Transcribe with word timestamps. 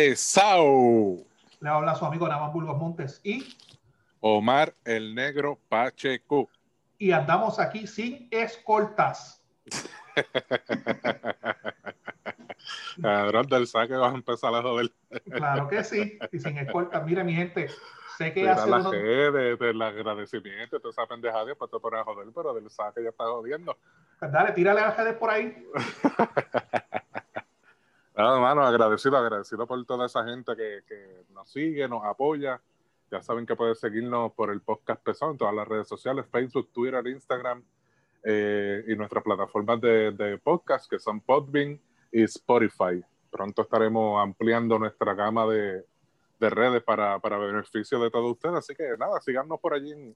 Pesao. 0.00 1.18
Le 1.60 1.68
habla 1.68 1.94
su 1.94 2.06
amigo 2.06 2.26
Namán 2.26 2.54
Burgos 2.54 2.78
Montes 2.78 3.20
y, 3.22 3.54
Omar 4.20 4.72
el 4.86 5.14
Negro 5.14 5.58
Pacheco. 5.68 6.48
y 6.96 7.12
andamos 7.12 7.60
aquí 7.60 7.86
sin 7.86 8.26
escoltas. 8.30 9.42
Cabrón 13.02 13.46
del 13.48 13.66
saque 13.66 13.92
vas 13.92 14.14
a 14.14 14.16
empezar 14.16 14.54
a 14.54 14.62
joder. 14.62 14.90
Claro 15.30 15.68
que 15.68 15.84
sí, 15.84 16.18
y 16.32 16.38
sin 16.38 16.56
escoltas. 16.56 17.04
Mire, 17.04 17.22
mi 17.22 17.34
gente, 17.34 17.68
sé 18.16 18.32
que 18.32 18.48
hace 18.48 18.70
la 18.70 18.78
unos... 18.78 18.92
redes, 18.92 19.58
del 19.58 19.82
agradecimiento, 19.82 20.80
toda 20.80 20.92
esa 20.92 21.06
pendejada, 21.06 21.44
después 21.44 21.70
te 21.70 21.78
pones 21.78 22.00
a 22.00 22.04
joder, 22.04 22.26
pero 22.34 22.54
del 22.54 22.70
saque 22.70 23.02
ya 23.02 23.10
está 23.10 23.24
jodiendo. 23.24 23.76
Dale, 24.18 24.52
tírale 24.52 24.80
a 24.80 24.92
redes 24.92 25.16
por 25.16 25.28
ahí. 25.28 25.62
Nada, 28.20 28.34
hermano, 28.34 28.66
agradecido, 28.66 29.16
agradecido 29.16 29.66
por 29.66 29.82
toda 29.86 30.04
esa 30.04 30.22
gente 30.26 30.54
que, 30.54 30.82
que 30.86 31.24
nos 31.32 31.50
sigue, 31.50 31.88
nos 31.88 32.04
apoya. 32.04 32.60
Ya 33.10 33.22
saben 33.22 33.46
que 33.46 33.56
pueden 33.56 33.74
seguirnos 33.74 34.32
por 34.34 34.50
el 34.50 34.60
podcast 34.60 35.02
pesado 35.02 35.32
en 35.32 35.38
todas 35.38 35.54
las 35.54 35.66
redes 35.66 35.88
sociales, 35.88 36.26
Facebook, 36.30 36.70
Twitter, 36.70 37.06
Instagram 37.06 37.64
eh, 38.22 38.84
y 38.86 38.94
nuestras 38.94 39.24
plataformas 39.24 39.80
de, 39.80 40.12
de 40.12 40.36
podcast 40.36 40.90
que 40.90 40.98
son 40.98 41.22
Podbean 41.22 41.80
y 42.12 42.22
Spotify. 42.24 43.02
Pronto 43.30 43.62
estaremos 43.62 44.22
ampliando 44.22 44.78
nuestra 44.78 45.14
gama 45.14 45.46
de, 45.46 45.86
de 46.38 46.50
redes 46.50 46.82
para, 46.82 47.18
para 47.20 47.38
beneficio 47.38 47.98
de 48.00 48.10
todos 48.10 48.32
ustedes. 48.32 48.56
Así 48.56 48.74
que 48.74 48.98
nada, 48.98 49.18
síganos 49.22 49.58
por 49.60 49.72
allí 49.72 49.92
en, 49.92 50.14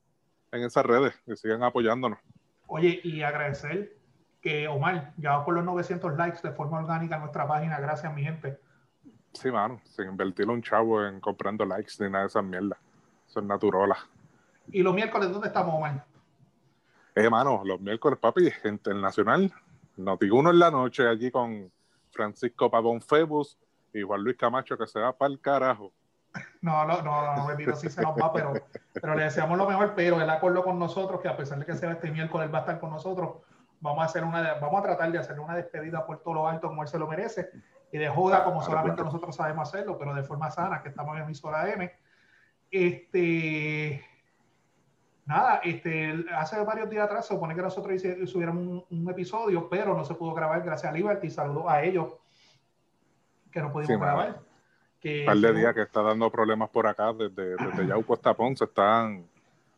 en 0.52 0.62
esas 0.62 0.84
redes 0.84 1.14
y 1.26 1.36
sigan 1.36 1.62
apoyándonos. 1.62 2.18
Oye, 2.66 3.00
y 3.02 3.22
agradecer 3.22 3.96
que 4.44 4.68
Omar, 4.68 5.14
ya 5.16 5.30
vamos 5.30 5.46
por 5.46 5.54
los 5.54 5.64
900 5.64 6.18
likes 6.18 6.40
de 6.42 6.52
forma 6.52 6.78
orgánica 6.78 7.14
en 7.14 7.22
nuestra 7.22 7.48
página. 7.48 7.80
Gracias, 7.80 8.14
mi 8.14 8.22
gente. 8.22 8.60
Sí, 9.32 9.50
mano, 9.50 9.80
sin 9.84 10.04
invertir 10.04 10.50
un 10.50 10.60
chavo 10.60 11.02
en 11.02 11.18
comprando 11.18 11.64
likes 11.64 11.94
ni 11.98 12.10
nada 12.10 12.24
de 12.24 12.28
esas 12.28 12.44
mierdas. 12.44 12.78
Eso 13.26 13.40
es 13.40 13.46
naturola. 13.46 13.96
Y 14.70 14.82
los 14.82 14.94
miércoles, 14.94 15.32
¿dónde 15.32 15.48
estamos, 15.48 15.74
Omar? 15.74 16.04
Eh, 17.14 17.30
mano, 17.30 17.62
los 17.64 17.80
miércoles, 17.80 18.18
papi, 18.18 18.52
internacional. 18.64 19.50
Noti1 19.96 20.50
en 20.50 20.58
la 20.58 20.70
noche 20.70 21.08
allí 21.08 21.30
con 21.30 21.72
Francisco 22.10 22.70
Pavón 22.70 23.00
Febus 23.00 23.56
y 23.94 24.02
Juan 24.02 24.22
Luis 24.22 24.36
Camacho 24.36 24.76
que 24.76 24.86
se 24.86 25.00
va 25.00 25.16
para 25.16 25.32
el 25.32 25.40
carajo. 25.40 25.90
No, 26.60 26.84
no, 26.84 27.00
no, 27.00 27.34
no, 27.34 27.46
bendito, 27.46 27.74
sí 27.76 27.88
se 27.88 28.02
nos 28.02 28.14
va, 28.14 28.30
pero, 28.30 28.52
pero 28.92 29.14
le 29.14 29.22
deseamos 29.22 29.56
lo 29.56 29.66
mejor, 29.66 29.94
pero 29.96 30.20
él 30.20 30.28
acordó 30.28 30.64
con 30.64 30.78
nosotros 30.78 31.22
que 31.22 31.28
a 31.28 31.36
pesar 31.36 31.58
de 31.60 31.64
que 31.64 31.74
sea 31.74 31.92
este 31.92 32.10
miércoles, 32.10 32.46
él 32.46 32.54
va 32.54 32.58
a 32.58 32.62
estar 32.62 32.78
con 32.78 32.90
nosotros. 32.90 33.36
Vamos 33.84 34.00
a 34.00 34.06
hacer 34.06 34.24
una, 34.24 34.54
vamos 34.54 34.80
a 34.80 34.82
tratar 34.82 35.12
de 35.12 35.18
hacer 35.18 35.38
una 35.38 35.54
despedida 35.54 36.06
por 36.06 36.22
todo 36.22 36.32
lo 36.32 36.48
alto 36.48 36.68
como 36.68 36.80
él 36.80 36.88
se 36.88 36.98
lo 36.98 37.06
merece 37.06 37.50
y 37.92 37.98
de 37.98 38.08
joda 38.08 38.42
como 38.42 38.62
solamente 38.62 39.02
nosotros 39.02 39.36
sabemos 39.36 39.68
hacerlo, 39.68 39.98
pero 39.98 40.14
de 40.14 40.22
forma 40.22 40.50
sana, 40.50 40.82
que 40.82 40.88
estamos 40.88 41.14
en 41.14 41.24
emisora 41.24 41.70
M. 41.70 41.92
Este, 42.70 44.02
nada, 45.26 45.60
este, 45.62 46.24
hace 46.34 46.64
varios 46.64 46.88
días 46.88 47.04
atrás 47.04 47.26
se 47.26 47.34
supone 47.34 47.54
que 47.54 47.60
nosotros 47.60 48.00
subiéramos 48.24 48.62
un, 48.62 48.84
un 48.88 49.10
episodio, 49.10 49.68
pero 49.68 49.94
no 49.94 50.02
se 50.02 50.14
pudo 50.14 50.32
grabar 50.32 50.62
gracias 50.62 50.90
a 50.90 50.96
Liberty. 50.96 51.28
Saludos 51.28 51.66
a 51.68 51.82
ellos 51.82 52.14
que 53.52 53.60
no 53.60 53.70
pudimos 53.70 53.88
Sí, 53.88 54.00
grabar. 54.00 54.40
Que 54.98 55.20
Un 55.20 55.26
par 55.26 55.36
de 55.36 55.52
días 55.52 55.74
que 55.74 55.82
está 55.82 56.00
dando 56.00 56.30
problemas 56.30 56.70
por 56.70 56.86
acá, 56.86 57.12
desde, 57.12 57.54
desde 57.56 57.86
Yauco 57.86 58.14
hasta 58.14 58.32
Ponce, 58.32 58.64
están, 58.64 59.28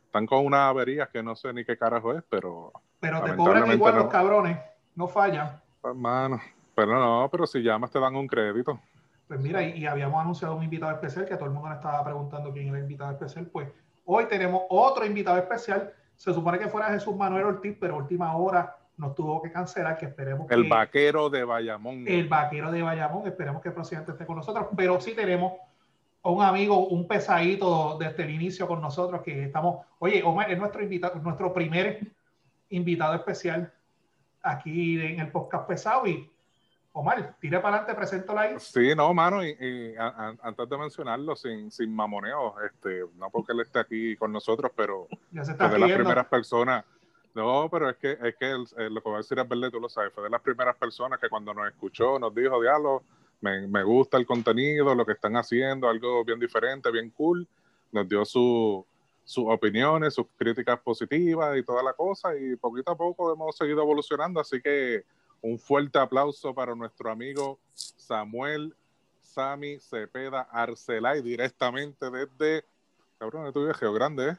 están 0.05 0.27
con 0.27 0.47
unas 0.47 0.71
averías 0.71 1.09
que 1.09 1.25
no 1.25 1.35
sé 1.35 1.53
ni 1.53 1.65
qué 1.65 1.77
carajo 1.77 2.17
es, 2.17 2.23
pero, 2.31 2.73
Pero 3.01 3.23
te 3.23 3.37
cobran 3.37 3.71
igual 3.73 3.95
no. 3.95 4.03
los 4.03 4.13
cabrones, 4.13 4.59
no 4.95 5.07
fallan. 5.07 5.61
hermano, 5.85 6.41
pero 6.75 6.99
no, 6.99 7.29
pero 7.31 7.47
si 7.47 7.61
llamas 7.63 7.91
te 7.91 8.01
dan 8.01 8.17
un 8.17 8.27
crédito. 8.27 8.81
Pues 9.29 9.41
mira, 9.41 9.63
y, 9.63 9.79
y 9.79 9.87
habíamos 9.87 10.21
anunciado 10.21 10.55
un 10.55 10.63
invitado 10.63 10.93
especial, 10.93 11.27
que 11.27 11.35
todo 11.35 11.47
el 11.47 11.51
mundo 11.51 11.69
nos 11.69 11.79
estaba 11.79 12.05
preguntando 12.05 12.53
quién 12.53 12.69
era 12.69 12.79
el 12.79 12.85
invitado 12.85 13.13
especial. 13.13 13.47
Pues 13.47 13.69
hoy 14.05 14.27
tenemos 14.27 14.63
otro 14.69 15.05
invitado 15.05 15.39
especial. 15.39 15.93
Se 16.15 16.33
supone 16.33 16.59
que 16.59 16.69
fuera 16.69 16.89
Jesús 16.89 17.15
Manuel 17.15 17.45
Ortiz, 17.45 17.77
pero 17.79 17.95
a 17.95 17.99
última 17.99 18.37
hora 18.37 18.77
nos 18.97 19.15
tuvo 19.15 19.43
que 19.43 19.53
cancelar, 19.53 19.99
que 19.99 20.07
esperemos 20.07 20.51
El 20.51 20.63
que 20.63 20.69
vaquero 20.69 21.29
de 21.29 21.45
Bayamón. 21.45 22.05
el 22.07 22.29
vaquero 22.29 22.71
de 22.73 22.83
Bayamón, 22.83 23.27
esperemos 23.27 23.61
que 23.61 23.69
el 23.69 23.75
presidente 23.75 24.13
esté 24.13 24.25
con 24.25 24.37
nosotros, 24.37 24.69
pero 24.75 25.01
sí 25.01 25.13
tenemos 25.15 25.53
a 26.23 26.31
un 26.31 26.43
amigo, 26.43 26.87
un 26.89 27.07
pesadito 27.07 27.99
desde 27.99 28.25
el 28.25 28.31
inicio 28.31 28.67
con 28.67 28.81
nosotros, 28.81 29.23
que 29.23 29.45
estamos, 29.45 29.85
oye, 29.99 30.23
Omar 30.25 30.51
es 30.51 30.59
nuestro 30.59 30.83
invitado, 30.83 31.21
nuestro 31.21 31.53
primer 31.53 32.16
invitado 32.71 33.15
especial 33.15 33.73
aquí 34.43 35.01
en 35.01 35.21
el 35.21 35.31
podcast 35.31 35.67
pesado 35.69 36.07
y 36.07 36.31
Omar, 36.93 37.37
tire 37.41 37.59
para 37.61 37.77
adelante, 37.77 37.95
preséntalo 37.95 38.41
ahí. 38.41 38.55
Sí, 38.59 38.95
no, 38.97 39.13
mano, 39.13 39.45
y, 39.45 39.51
y 39.61 39.95
a- 39.97 40.07
a- 40.07 40.35
antes 40.43 40.67
de 40.67 40.79
mencionarlo, 40.79 41.37
sin, 41.37 41.71
sin 41.71 41.95
mamoneo, 41.95 42.55
este, 42.65 43.05
no 43.17 43.29
porque 43.31 43.53
él 43.53 43.61
esté 43.61 43.81
aquí 43.81 44.17
con 44.17 44.33
nosotros, 44.33 44.73
pero 44.75 45.07
Ya 45.31 45.45
se 45.45 45.53
está 45.53 45.69
fue 45.69 45.75
de 45.75 45.81
las 45.87 45.91
primeras 45.99 46.27
personas. 46.27 46.85
No, 47.35 47.69
pero 47.71 47.91
es 47.91 47.97
que, 47.99 48.13
es 48.13 48.35
que 48.37 48.51
el- 48.51 48.95
lo 48.95 49.03
que 49.03 49.09
voy 49.11 49.15
a 49.17 49.19
decir 49.19 49.39
es 49.39 49.47
verdad, 49.47 49.71
tú 49.71 49.79
lo 49.79 49.91
sabes, 49.91 50.11
fue 50.15 50.25
de 50.25 50.31
las 50.31 50.41
primeras 50.41 50.75
personas 50.77 51.21
que 51.21 51.29
cuando 51.29 51.53
nos 51.53 51.69
escuchó 51.69 52.19
nos 52.19 52.35
dijo, 52.35 52.63
diálogo, 52.63 53.03
me, 53.43 53.67
me 53.67 53.83
gusta 53.83 54.17
el 54.17 54.25
contenido, 54.25 54.95
lo 54.95 55.05
que 55.05 55.13
están 55.13 55.37
haciendo, 55.37 55.91
algo 55.91 56.25
bien 56.25 56.41
diferente, 56.41 56.91
bien 56.91 57.11
cool. 57.11 57.47
Nos 57.93 58.09
dio 58.09 58.25
su- 58.25 58.87
sus 59.27 59.45
opiniones, 59.49 60.15
sus 60.15 60.27
críticas 60.37 60.79
positivas 60.79 61.59
y 61.59 61.65
toda 61.65 61.83
la 61.83 61.93
cosa, 61.93 62.37
y 62.37 62.55
poquito 62.57 62.93
a 62.93 62.97
poco 62.97 63.33
hemos 63.33 63.57
seguido 63.57 63.83
evolucionando, 63.83 64.39
así 64.41 64.63
que 64.63 65.05
un 65.43 65.59
fuerte 65.59 65.99
aplauso 65.99 66.55
para 66.55 66.75
nuestro 66.77 67.11
amigo 67.11 67.59
Samuel 67.75 68.73
Sami 69.21 69.79
Cepeda 69.81 70.43
Arcelay, 70.43 71.23
directamente 71.23 72.09
desde, 72.09 72.65
cabrón, 73.19 73.45
de 73.47 73.53
tu 73.53 73.71
Río 73.71 73.93
Grande, 73.93 74.31
¿eh? 74.31 74.37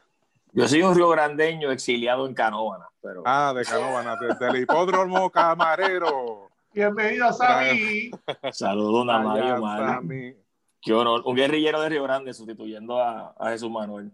Yo 0.54 0.66
soy 0.66 0.80
un 0.80 0.96
río 0.96 1.10
grandeño 1.10 1.70
exiliado 1.70 2.26
en 2.26 2.32
Canóvana, 2.32 2.86
pero 3.02 3.22
Ah, 3.26 3.52
de 3.54 3.64
Canóvana, 3.66 4.16
desde 4.16 4.48
el 4.48 4.62
hipódromo 4.62 5.28
camarero. 5.30 6.48
Bienvenido, 6.72 7.30
Sammy. 7.34 8.10
saludo 8.52 9.02
a 9.10 9.18
Mario 9.20 9.60
Mario. 9.60 9.86
Sammy. 9.86 10.34
Qué 10.80 10.94
honor. 10.94 11.22
Un 11.26 11.36
guerrillero 11.36 11.82
de 11.82 11.90
Río 11.90 12.02
Grande 12.02 12.32
sustituyendo 12.32 12.98
a, 12.98 13.34
a 13.38 13.50
Jesús 13.50 13.70
Manuel. 13.70 14.10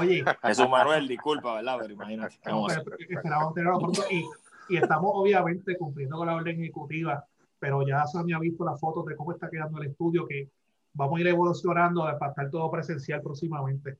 Oye, 0.00 0.24
Jesús 0.42 0.68
Manuel, 0.68 1.08
disculpa, 1.08 1.54
¿verdad? 1.54 1.76
Pero 1.80 1.94
imagínate. 1.94 2.36
¿qué 2.42 2.50
vamos 2.50 2.72
a 2.76 2.80
hacer? 2.80 2.96
esperamos 3.08 3.54
tenerlo 3.54 3.78
pronto 3.78 4.02
y, 4.10 4.24
y 4.68 4.76
estamos 4.76 5.10
obviamente 5.14 5.76
cumpliendo 5.78 6.16
con 6.18 6.26
la 6.26 6.34
orden 6.34 6.60
ejecutiva, 6.60 7.24
pero 7.58 7.86
ya 7.86 8.06
Sammy 8.06 8.32
ha 8.34 8.38
visto 8.38 8.64
las 8.64 8.78
fotos 8.78 9.06
de 9.06 9.16
cómo 9.16 9.32
está 9.32 9.48
quedando 9.48 9.80
el 9.80 9.88
estudio, 9.88 10.26
que 10.26 10.50
vamos 10.92 11.18
a 11.18 11.20
ir 11.20 11.28
evolucionando 11.28 12.02
para 12.18 12.30
estar 12.30 12.50
todo 12.50 12.70
presencial 12.70 13.22
próximamente. 13.22 13.96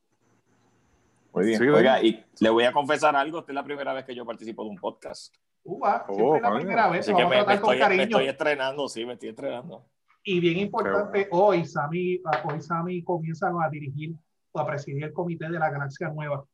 Muy 1.32 1.46
bien. 1.46 1.58
Sí, 1.60 1.68
Oiga, 1.68 2.02
y 2.02 2.24
le 2.40 2.50
voy 2.50 2.64
a 2.64 2.72
confesar 2.72 3.14
algo. 3.16 3.38
Esta 3.40 3.52
es 3.52 3.54
la 3.54 3.64
primera 3.64 3.92
vez 3.92 4.04
que 4.04 4.14
yo 4.14 4.24
participo 4.26 4.64
de 4.64 4.70
un 4.70 4.76
podcast. 4.76 5.34
Uva, 5.64 6.04
Oh, 6.08 6.14
siempre 6.14 6.36
es 6.36 6.42
la 6.42 6.54
primera 6.54 6.88
vez, 6.88 7.00
Así 7.00 7.14
que 7.14 7.26
me, 7.26 7.44
me 7.44 7.54
estoy, 7.54 7.76
me 7.76 7.80
cariño. 7.80 8.02
estoy 8.02 8.26
estrenando, 8.28 8.88
sí, 8.88 9.04
me 9.04 9.12
estoy 9.14 9.28
estrenando. 9.30 9.84
Y 10.24 10.40
bien 10.40 10.58
importante, 10.58 11.28
hoy 11.30 11.64
Sammy, 11.64 12.20
hoy 12.44 12.60
Sammy 12.60 13.02
comienza 13.02 13.48
a 13.48 13.68
dirigir 13.70 14.14
a 14.58 14.66
presidir 14.66 15.04
el 15.04 15.12
comité 15.12 15.48
de 15.48 15.58
la 15.58 15.70
Galaxia 15.70 16.08
Nueva, 16.08 16.44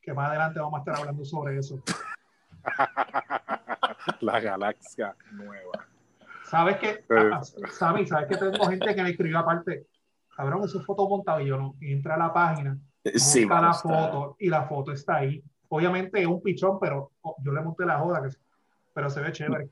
que 0.00 0.12
más 0.12 0.28
adelante 0.28 0.60
vamos 0.60 0.76
a 0.76 0.78
estar 0.80 0.96
hablando 0.96 1.24
sobre 1.24 1.58
eso. 1.58 1.82
La 4.20 4.40
galaxia 4.40 5.14
nueva. 5.32 5.86
¿Sabes 6.44 6.76
qué? 6.78 6.88
Eh. 6.90 7.30
Ah, 7.32 7.40
ah, 7.40 7.68
Sammy, 7.70 8.06
¿sabes 8.06 8.28
que 8.28 8.36
tengo 8.36 8.66
gente 8.66 8.94
que 8.94 9.02
me 9.02 9.10
escribió 9.10 9.38
aparte? 9.38 9.86
Cabrón, 10.36 10.64
eso 10.64 10.80
es 10.80 10.86
foto 10.86 11.08
montada 11.08 11.42
y 11.42 11.46
yo 11.46 11.56
no. 11.56 11.74
Entra 11.80 12.14
a 12.14 12.18
la 12.18 12.32
página, 12.32 12.78
Sí, 13.16 13.44
busca 13.44 13.60
la 13.60 13.74
foto 13.74 14.36
y 14.38 14.48
la 14.48 14.64
foto 14.64 14.92
está 14.92 15.16
ahí. 15.16 15.42
Obviamente 15.68 16.20
es 16.20 16.26
un 16.26 16.42
pichón, 16.42 16.78
pero 16.80 17.12
oh, 17.22 17.36
yo 17.42 17.52
le 17.52 17.60
monté 17.60 17.84
la 17.84 17.98
joda, 17.98 18.22
que, 18.22 18.36
pero 18.94 19.10
se 19.10 19.20
ve 19.20 19.32
chévere. 19.32 19.68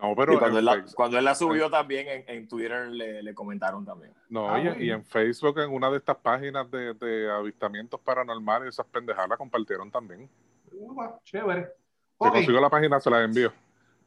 No, 0.00 0.14
pero 0.14 0.34
Y 0.34 0.38
cuando, 0.38 0.58
él 0.60 0.64
la, 0.64 0.72
Facebook- 0.74 0.94
cuando 0.94 1.18
él 1.18 1.24
la 1.24 1.34
subió 1.34 1.68
también 1.70 2.06
en, 2.08 2.24
en 2.28 2.48
Twitter 2.48 2.86
le, 2.88 3.20
le 3.22 3.34
comentaron 3.34 3.84
también. 3.84 4.12
no, 4.28 4.48
Ah, 4.48 4.60
y, 4.60 4.64
bueno. 4.68 4.82
y 4.84 4.90
en 4.92 5.04
Facebook, 5.04 5.58
en 5.58 5.70
una 5.72 5.90
de 5.90 5.96
estas 5.98 6.16
páginas 6.18 6.70
de, 6.70 6.94
de 6.94 7.30
avistamientos 7.30 8.00
paranormales, 8.00 8.68
esas 8.74 8.86
pendejadas 8.86 9.28
la 9.30 9.36
compartieron 9.36 9.90
también. 9.90 10.28
Uva, 10.72 11.18
chévere. 11.24 11.62
Si 11.64 12.26
Ok, 12.26 12.32
consigo 12.32 12.60
la 12.60 12.70
página, 12.70 13.00
se 13.00 13.10
la 13.10 13.22
envío. 13.24 13.52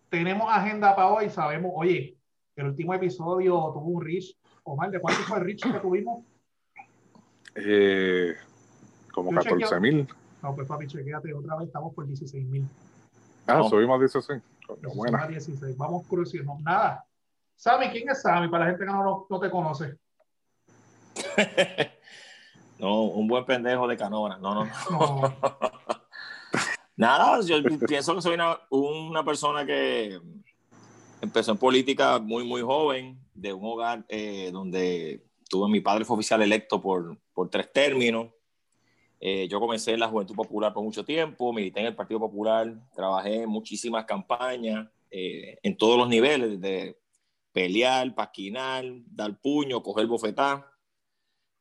tenemos 0.10 0.48
agenda 0.52 0.96
para 0.96 1.10
hoy. 1.10 1.30
Sabemos, 1.30 1.72
oye, 1.76 2.18
el 2.56 2.68
último 2.68 2.94
episodio 2.94 3.54
tuvo 3.74 3.86
un 3.88 4.02
reach. 4.06 4.34
Omar, 4.64 4.92
¿de 4.92 5.00
cuánto 5.02 5.22
fue 5.24 5.40
el 5.40 5.44
reach 5.44 5.64
que 5.64 5.80
tuvimos? 5.80 6.24
Eh, 7.56 8.34
como 9.14 9.32
Yo 9.32 9.42
chequeo. 9.42 9.58
14 9.60 9.80
mil. 9.82 10.08
No, 10.42 10.56
pues 10.56 10.68
papi, 10.68 10.88
chequéate 10.88 11.34
otra 11.34 11.56
vez, 11.58 11.68
estamos 11.68 11.94
por 11.94 12.06
16 12.08 12.46
mil. 12.48 12.66
Ah, 13.48 13.58
No. 13.58 13.70
subimos 13.70 14.00
16. 14.00 14.42
Coño, 14.76 14.96
buena. 14.96 15.28
16. 15.28 15.76
Vamos 15.76 16.08
cruzando. 16.08 16.58
Nada. 16.62 17.06
Sammy, 17.56 17.90
¿quién 17.90 18.10
es 18.10 18.22
Sammy? 18.22 18.48
Para 18.48 18.66
la 18.66 18.72
gente 18.72 18.86
que 18.86 18.92
no, 18.92 19.28
no, 19.30 19.40
te 19.40 19.50
conoce. 19.50 19.98
No, 22.80 23.04
un 23.04 23.28
buen 23.28 23.46
pendejo 23.46 23.88
de. 23.88 23.96
No, 23.96 24.28
no, 24.28 24.40
no. 24.40 24.66
No, 24.90 25.38
Nada, 26.96 27.40
yo 27.42 27.62
pienso 27.86 28.16
que 28.16 28.22
soy 28.24 28.34
una, 28.34 28.60
una 28.72 29.24
persona 29.24 29.64
que, 29.64 30.20
empezó 31.22 31.52
en 31.52 31.60
política 31.60 32.18
muy, 32.18 32.44
muy 32.44 32.64
joven, 32.64 33.20
de 33.36 33.54
un 33.54 33.64
hogar 33.64 34.04
eh, 34.10 34.50
donde 34.52 35.24
tuve 35.48 35.70
mi 35.70 35.80
padre 35.80 36.06
fue 36.06 36.16
oficial 36.16 36.42
electo 36.42 36.82
por, 36.82 37.16
por 37.34 37.50
tres 37.52 37.72
términos. 37.72 38.30
Eh, 39.22 39.48
yo 39.48 39.60
comencé 39.60 39.94
en 39.94 40.00
la 40.00 40.08
Juventud 40.08 40.36
Popular 40.36 40.74
por 40.74 40.84
mucho 40.84 41.06
tiempo, 41.06 41.54
milité 41.54 41.80
en 41.80 41.86
el 41.86 41.96
Partido 41.96 42.20
Popular, 42.20 42.74
trabajé 42.94 43.44
en 43.44 43.50
muchísimas 43.50 44.06
campañas, 44.06 44.90
eh, 45.10 45.60
en 45.62 45.78
todos 45.78 45.98
los 45.98 46.10
niveles, 46.10 46.60
de 46.60 46.98
pelear, 47.54 48.14
pasquinar, 48.16 48.84
dar 49.06 49.40
puño, 49.40 49.84
coger 49.84 50.08
bofetá. 50.08 50.68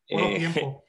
Buenos 0.11 0.39
tiempos. 0.39 0.83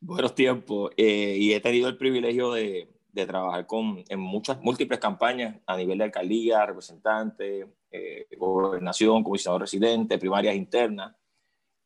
buenos 0.00 0.34
tiempos. 0.34 0.92
y 0.96 1.52
he 1.52 1.60
tenido 1.60 1.88
el 1.88 1.96
privilegio 1.96 2.52
de, 2.52 2.88
de 3.12 3.26
trabajar 3.26 3.66
con, 3.66 4.04
en 4.08 4.20
muchas, 4.20 4.60
múltiples 4.60 4.98
campañas 4.98 5.56
a 5.66 5.76
nivel 5.76 5.98
de 5.98 6.04
alcaldía, 6.04 6.64
representante, 6.66 7.66
eh, 7.90 8.26
gobernación, 8.36 9.22
comisionado 9.22 9.58
residente, 9.58 10.18
primarias 10.18 10.54
internas. 10.54 11.14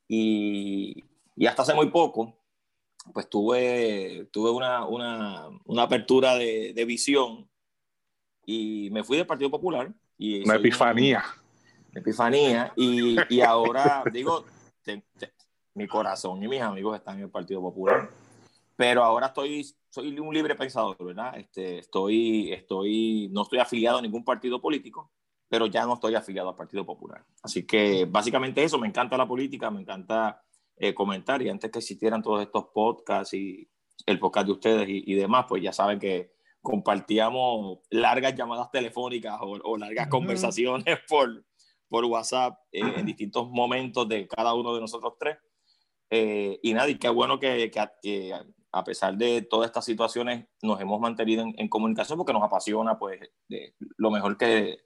Y, 0.06 1.02
y, 1.36 1.46
hasta 1.46 1.62
hace 1.62 1.74
muy 1.74 1.88
poco, 1.88 2.36
pues 3.12 3.28
tuve, 3.28 4.28
tuve 4.32 4.50
una, 4.50 4.86
una, 4.86 5.48
una 5.64 5.82
apertura 5.82 6.36
de, 6.36 6.72
de, 6.74 6.84
visión 6.84 7.48
y 8.44 8.88
me 8.90 9.04
fui 9.04 9.16
del 9.16 9.26
Partido 9.26 9.50
Popular. 9.50 9.92
Y 10.16 10.44
una 10.44 10.56
epifanía. 10.56 11.24
Una 11.90 12.00
epifanía. 12.00 12.72
Y, 12.76 13.16
y 13.28 13.40
ahora, 13.40 14.02
digo, 14.12 14.44
mi 15.74 15.86
corazón 15.86 16.42
y 16.42 16.48
mis 16.48 16.60
amigos 16.60 16.96
están 16.96 17.18
en 17.18 17.24
el 17.24 17.30
Partido 17.30 17.60
Popular 17.60 18.10
pero 18.76 19.04
ahora 19.04 19.28
estoy, 19.28 19.66
soy 19.90 20.18
un 20.18 20.34
libre 20.34 20.54
pensador, 20.54 20.96
¿verdad? 20.98 21.38
Este, 21.38 21.78
estoy, 21.78 22.52
estoy, 22.52 23.28
no 23.32 23.42
estoy 23.42 23.60
afiliado 23.60 23.98
a 23.98 24.02
ningún 24.02 24.24
partido 24.24 24.60
político, 24.60 25.10
pero 25.48 25.66
ya 25.66 25.84
no 25.86 25.94
estoy 25.94 26.14
afiliado 26.14 26.48
al 26.48 26.56
Partido 26.56 26.84
Popular. 26.84 27.24
Así 27.42 27.64
que 27.64 28.04
básicamente 28.06 28.64
eso, 28.64 28.78
me 28.78 28.88
encanta 28.88 29.16
la 29.16 29.28
política, 29.28 29.70
me 29.70 29.80
encanta 29.80 30.43
eh, 30.76 30.94
comentar 30.94 31.40
y 31.42 31.48
antes 31.48 31.70
que 31.70 31.78
existieran 31.78 32.22
todos 32.22 32.42
estos 32.42 32.66
podcasts 32.74 33.34
y 33.34 33.68
el 34.06 34.18
podcast 34.18 34.46
de 34.46 34.52
ustedes 34.52 34.86
y, 34.88 35.14
demás, 35.14 35.46
pues 35.48 35.62
ya 35.62 35.72
saben 35.72 35.98
que 35.98 36.32
compartíamos 36.60 37.78
largas 37.90 38.34
llamadas 38.34 38.70
telefónicas 38.70 39.38
o, 39.40 39.76
largas 39.76 40.08
conversaciones 40.08 40.84
por, 41.08 41.44
por 41.88 42.04
WhatsApp 42.06 42.58
eh, 42.72 42.80
en 42.96 43.06
distintos 43.06 43.48
momentos 43.50 44.08
de 44.08 44.26
cada 44.26 44.54
uno 44.54 44.74
de 44.74 44.80
nosotros 44.80 45.14
tres. 45.18 45.38
Eh, 46.10 46.58
y 46.62 46.74
nada, 46.74 46.88
y 46.88 46.96
qué 46.96 47.08
bueno 47.08 47.38
que, 47.38 47.70
que, 47.70 47.88
que, 48.02 48.34
a 48.72 48.84
pesar 48.84 49.16
de 49.16 49.42
todas 49.42 49.66
estas 49.66 49.84
situaciones, 49.84 50.46
nos 50.60 50.80
hemos 50.80 51.00
mantenido 51.00 51.44
en, 51.56 51.68
comunicación 51.68 52.18
porque 52.18 52.32
nos 52.32 52.42
apasiona 52.42 52.98
pues 52.98 53.20
de 53.48 53.74
lo 53.96 54.10
mejor 54.10 54.36
que, 54.36 54.78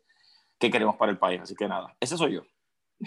que, 0.59 0.71
queremos 0.71 0.97
para 0.97 1.11
el 1.11 1.19
país. 1.19 1.41
Así 1.41 1.55
que 1.55 1.67
nada, 1.67 1.97
ese 1.99 2.17
soy 2.17 2.35
yo. 2.35 2.43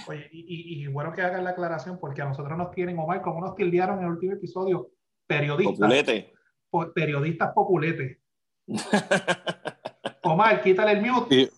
Oye, 0.07 0.29
y, 0.31 0.83
y, 0.83 0.87
bueno 0.87 1.11
que 1.11 1.21
hagan 1.21 1.43
la 1.43 1.49
aclaración 1.49 1.99
porque 1.99 2.21
a 2.21 2.25
nosotros 2.25 2.57
nos 2.57 2.71
tienen, 2.71 2.97
Omar, 2.97 3.21
como 3.21 3.41
nos 3.41 3.55
tildearon 3.55 3.99
en 3.99 4.05
el 4.05 4.11
último 4.11 4.33
episodio, 4.33 4.89
periodistas. 5.27 5.77
Populete. 5.77 6.33
periodistas 6.95 7.53
populetes. 7.53 8.17
Omar, 10.23 10.61
quítale 10.61 10.93
el 10.93 11.01
mute. 11.01 11.35
Y, 11.35 11.49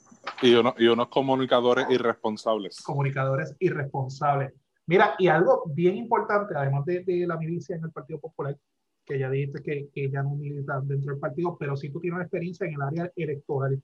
y, 0.49 0.55
uno, 0.55 0.73
y 0.77 0.87
unos 0.87 1.09
comunicadores 1.09 1.85
irresponsables. 1.89 2.81
Comunicadores 2.81 3.55
irresponsables. 3.59 4.53
Mira, 4.87 5.15
y 5.19 5.27
algo 5.27 5.63
bien 5.67 5.95
importante, 5.95 6.55
además 6.57 6.85
de, 6.85 7.03
de 7.03 7.27
la 7.27 7.37
milicia 7.37 7.75
en 7.75 7.83
el 7.83 7.91
Partido 7.91 8.19
Popular, 8.19 8.57
que 9.05 9.19
ya 9.19 9.29
dijiste 9.29 9.61
que, 9.61 9.89
que 9.93 10.09
ya 10.09 10.23
no 10.23 10.31
milita 10.35 10.79
dentro 10.81 11.11
del 11.11 11.19
partido, 11.19 11.57
pero 11.57 11.75
sí 11.75 11.89
tú 11.89 11.99
tienes 11.99 12.15
una 12.15 12.23
experiencia 12.23 12.65
en 12.65 12.73
el 12.73 12.81
área 12.81 13.11
electoral 13.15 13.81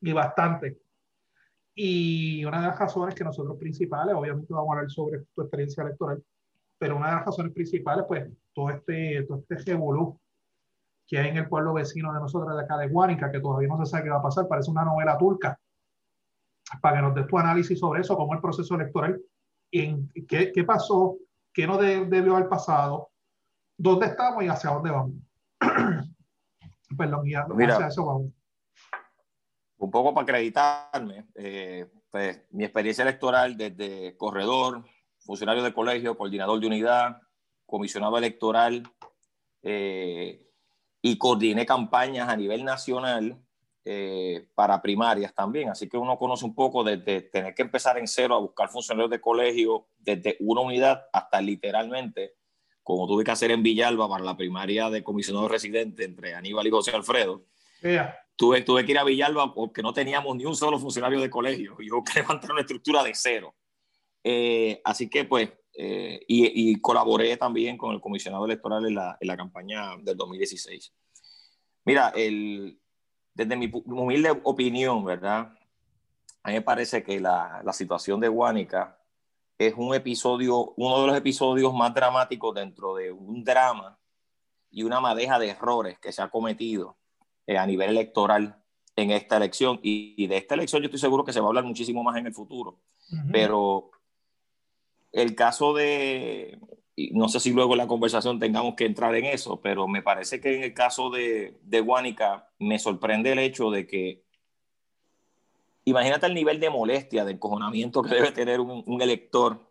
y 0.00 0.12
bastante. 0.12 0.78
Y 1.78 2.42
una 2.46 2.62
de 2.62 2.68
las 2.68 2.78
razones 2.78 3.14
que 3.14 3.22
nosotros 3.22 3.58
principales, 3.58 4.14
obviamente 4.14 4.52
vamos 4.52 4.70
a 4.70 4.72
hablar 4.72 4.90
sobre 4.90 5.18
tu 5.34 5.42
experiencia 5.42 5.82
electoral, 5.82 6.24
pero 6.78 6.96
una 6.96 7.10
de 7.10 7.16
las 7.16 7.26
razones 7.26 7.52
principales, 7.52 8.06
pues 8.08 8.32
todo 8.54 8.70
este, 8.70 9.22
todo 9.24 9.44
este 9.46 9.56
revolú 9.72 10.18
que 11.06 11.18
hay 11.18 11.28
en 11.28 11.36
el 11.36 11.48
pueblo 11.48 11.74
vecino 11.74 12.12
de 12.14 12.20
nosotros 12.20 12.56
de 12.56 12.62
acá 12.62 12.78
de 12.78 12.88
Guánica, 12.88 13.30
que 13.30 13.40
todavía 13.40 13.68
no 13.68 13.84
se 13.84 13.90
sabe 13.90 14.04
qué 14.04 14.10
va 14.10 14.18
a 14.18 14.22
pasar, 14.22 14.48
parece 14.48 14.70
una 14.70 14.86
novela 14.86 15.18
turca, 15.18 15.60
para 16.80 16.96
que 16.96 17.02
nos 17.02 17.14
des 17.14 17.26
tu 17.26 17.38
análisis 17.38 17.78
sobre 17.78 18.00
eso, 18.00 18.16
cómo 18.16 18.32
el 18.32 18.40
proceso 18.40 18.74
electoral, 18.74 19.20
en, 19.70 20.08
qué, 20.26 20.52
qué 20.52 20.64
pasó, 20.64 21.16
qué 21.52 21.66
no 21.66 21.76
debió 21.76 22.36
haber 22.36 22.48
pasado, 22.48 23.10
dónde 23.76 24.06
estamos 24.06 24.42
y 24.42 24.48
hacia 24.48 24.70
dónde 24.70 24.90
vamos. 24.90 25.14
Perdón, 26.96 27.22
Mira, 27.22 27.74
hacia 27.74 27.88
eso 27.88 28.06
vamos. 28.06 28.32
Un 29.78 29.90
poco 29.90 30.14
para 30.14 30.22
acreditarme, 30.24 31.26
eh, 31.34 31.86
pues, 32.10 32.40
mi 32.50 32.64
experiencia 32.64 33.02
electoral 33.02 33.56
desde 33.56 34.16
corredor, 34.16 34.84
funcionario 35.18 35.62
de 35.62 35.74
colegio, 35.74 36.16
coordinador 36.16 36.60
de 36.60 36.66
unidad, 36.66 37.18
comisionado 37.66 38.16
electoral 38.16 38.82
eh, 39.62 40.46
y 41.02 41.18
coordiné 41.18 41.66
campañas 41.66 42.28
a 42.28 42.36
nivel 42.36 42.64
nacional 42.64 43.38
eh, 43.84 44.48
para 44.54 44.80
primarias 44.80 45.34
también. 45.34 45.68
Así 45.68 45.88
que 45.88 45.98
uno 45.98 46.18
conoce 46.18 46.44
un 46.44 46.54
poco 46.54 46.82
desde 46.82 47.22
tener 47.22 47.54
que 47.54 47.62
empezar 47.62 47.98
en 47.98 48.08
cero 48.08 48.34
a 48.34 48.40
buscar 48.40 48.68
funcionarios 48.68 49.10
de 49.10 49.20
colegio, 49.20 49.88
desde 49.98 50.36
una 50.40 50.62
unidad 50.62 51.04
hasta 51.12 51.40
literalmente 51.40 52.34
como 52.86 53.08
tuve 53.08 53.24
que 53.24 53.32
hacer 53.32 53.50
en 53.50 53.64
Villalba 53.64 54.08
para 54.08 54.22
la 54.22 54.36
primaria 54.36 54.88
de 54.90 55.02
comisionado 55.02 55.48
residente 55.48 56.04
entre 56.04 56.36
Aníbal 56.36 56.68
y 56.68 56.70
José 56.70 56.92
Alfredo, 56.92 57.42
tuve, 58.36 58.62
tuve 58.62 58.84
que 58.84 58.92
ir 58.92 58.98
a 58.98 59.04
Villalba 59.04 59.52
porque 59.52 59.82
no 59.82 59.92
teníamos 59.92 60.36
ni 60.36 60.44
un 60.44 60.54
solo 60.54 60.78
funcionario 60.78 61.20
de 61.20 61.30
colegio. 61.30 61.76
Y 61.80 61.88
yo 61.88 62.04
que 62.04 62.20
levantar 62.20 62.52
una 62.52 62.60
estructura 62.60 63.02
de 63.02 63.12
cero. 63.14 63.54
Eh, 64.22 64.80
así 64.84 65.08
que 65.08 65.24
pues, 65.24 65.50
eh, 65.74 66.20
y, 66.26 66.80
colaboré 66.80 67.36
también 67.36 67.76
con 67.76 67.94
el 67.94 68.00
comisionado 68.00 68.44
electoral 68.44 68.86
en 68.86 68.94
la, 68.94 69.16
en 69.20 69.28
la 69.28 69.36
campaña 69.36 69.96
del 69.98 70.16
2016. 70.16 70.92
Mira, 71.84 72.12
el, 72.14 72.78
desde 73.34 73.56
mi 73.56 73.70
humilde 73.72 74.30
opinión, 74.44 75.04
¿verdad? 75.04 75.52
A 76.42 76.48
mí 76.48 76.54
me 76.54 76.62
parece 76.62 77.02
que 77.02 77.20
la, 77.20 77.62
la 77.64 77.72
situación 77.72 78.20
de 78.20 78.28
Guánica 78.28 78.98
es 79.58 79.74
un 79.76 79.94
episodio, 79.94 80.72
uno 80.76 81.00
de 81.00 81.06
los 81.08 81.16
episodios 81.16 81.72
más 81.74 81.94
dramáticos 81.94 82.54
dentro 82.54 82.94
de 82.94 83.12
un 83.12 83.44
drama 83.44 83.98
y 84.70 84.82
una 84.82 85.00
madeja 85.00 85.38
de 85.38 85.50
errores 85.50 85.98
que 85.98 86.12
se 86.12 86.22
ha 86.22 86.28
cometido 86.28 86.96
eh, 87.46 87.58
a 87.58 87.66
nivel 87.66 87.90
electoral 87.90 88.62
en 88.96 89.10
esta 89.10 89.36
elección. 89.36 89.78
Y, 89.82 90.26
de 90.26 90.36
esta 90.36 90.54
elección 90.54 90.82
yo 90.82 90.86
estoy 90.86 91.00
seguro 91.00 91.24
que 91.24 91.32
se 91.32 91.40
va 91.40 91.46
a 91.46 91.48
hablar 91.48 91.64
muchísimo 91.64 92.02
más 92.02 92.16
en 92.16 92.26
el 92.26 92.34
futuro. 92.34 92.80
Pero 93.30 93.90
el 95.12 95.36
caso 95.36 95.72
de, 95.74 96.58
no 97.12 97.28
sé 97.28 97.38
si 97.38 97.52
luego 97.52 97.74
en 97.74 97.78
la 97.78 97.86
conversación 97.86 98.40
tengamos 98.40 98.74
que 98.74 98.86
entrar 98.86 99.14
en 99.14 99.26
eso, 99.26 99.60
pero 99.60 99.86
me 99.86 100.02
parece 100.02 100.40
que 100.40 100.56
en 100.56 100.64
el 100.64 100.74
caso 100.74 101.10
de, 101.10 101.58
de 101.62 101.80
Guánica 101.80 102.50
me 102.58 102.78
sorprende 102.78 103.32
el 103.32 103.38
hecho 103.38 103.70
de 103.70 103.86
que 103.86 104.24
imagínate 105.84 106.26
el 106.26 106.34
nivel 106.34 106.58
de 106.58 106.68
molestia, 106.68 107.24
de 107.24 107.32
encojonamiento 107.32 108.02
que 108.02 108.14
debe 108.14 108.32
tener 108.32 108.60
un, 108.60 109.00
elector, 109.00 109.70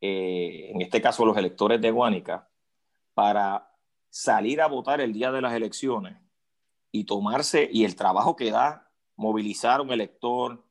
eh, 0.00 0.70
en 0.74 0.80
este 0.80 1.02
caso 1.02 1.26
los 1.26 1.36
electores 1.36 1.80
de 1.80 1.90
Guánica, 1.90 2.48
para 3.12 3.70
salir 4.08 4.62
a 4.62 4.68
votar 4.68 5.00
el 5.02 5.12
día 5.12 5.30
de 5.30 5.42
las 5.42 5.52
elecciones 5.52 6.16
y 6.92 7.04
tomarse, 7.04 7.68
y 7.70 7.84
el 7.84 7.96
trabajo 7.96 8.36
que 8.36 8.50
da 8.50 8.90
movilizar 9.16 9.80
a 9.80 9.82
un 9.82 9.90
elector, 9.90 10.64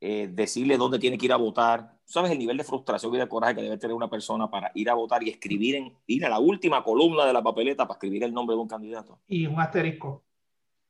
eh, 0.00 0.28
decirle 0.32 0.76
dónde 0.76 0.98
tiene 0.98 1.18
que 1.18 1.26
ir 1.26 1.32
a 1.32 1.36
votar. 1.36 1.96
¿Sabes 2.04 2.30
el 2.30 2.38
nivel 2.38 2.56
de 2.56 2.64
frustración 2.64 3.14
y 3.14 3.18
de 3.18 3.28
coraje 3.28 3.56
que 3.56 3.62
debe 3.62 3.78
tener 3.78 3.96
una 3.96 4.08
persona 4.08 4.48
para 4.48 4.70
ir 4.74 4.88
a 4.88 4.94
votar 4.94 5.22
y 5.22 5.30
escribir, 5.30 5.74
en, 5.74 5.92
ir 6.06 6.24
a 6.24 6.28
la 6.28 6.38
última 6.38 6.84
columna 6.84 7.24
de 7.26 7.32
la 7.32 7.42
papeleta 7.42 7.86
para 7.86 7.96
escribir 7.96 8.22
el 8.22 8.32
nombre 8.32 8.54
de 8.54 8.62
un 8.62 8.68
candidato? 8.68 9.18
Y 9.26 9.46
un 9.46 9.58
asterisco 9.58 10.22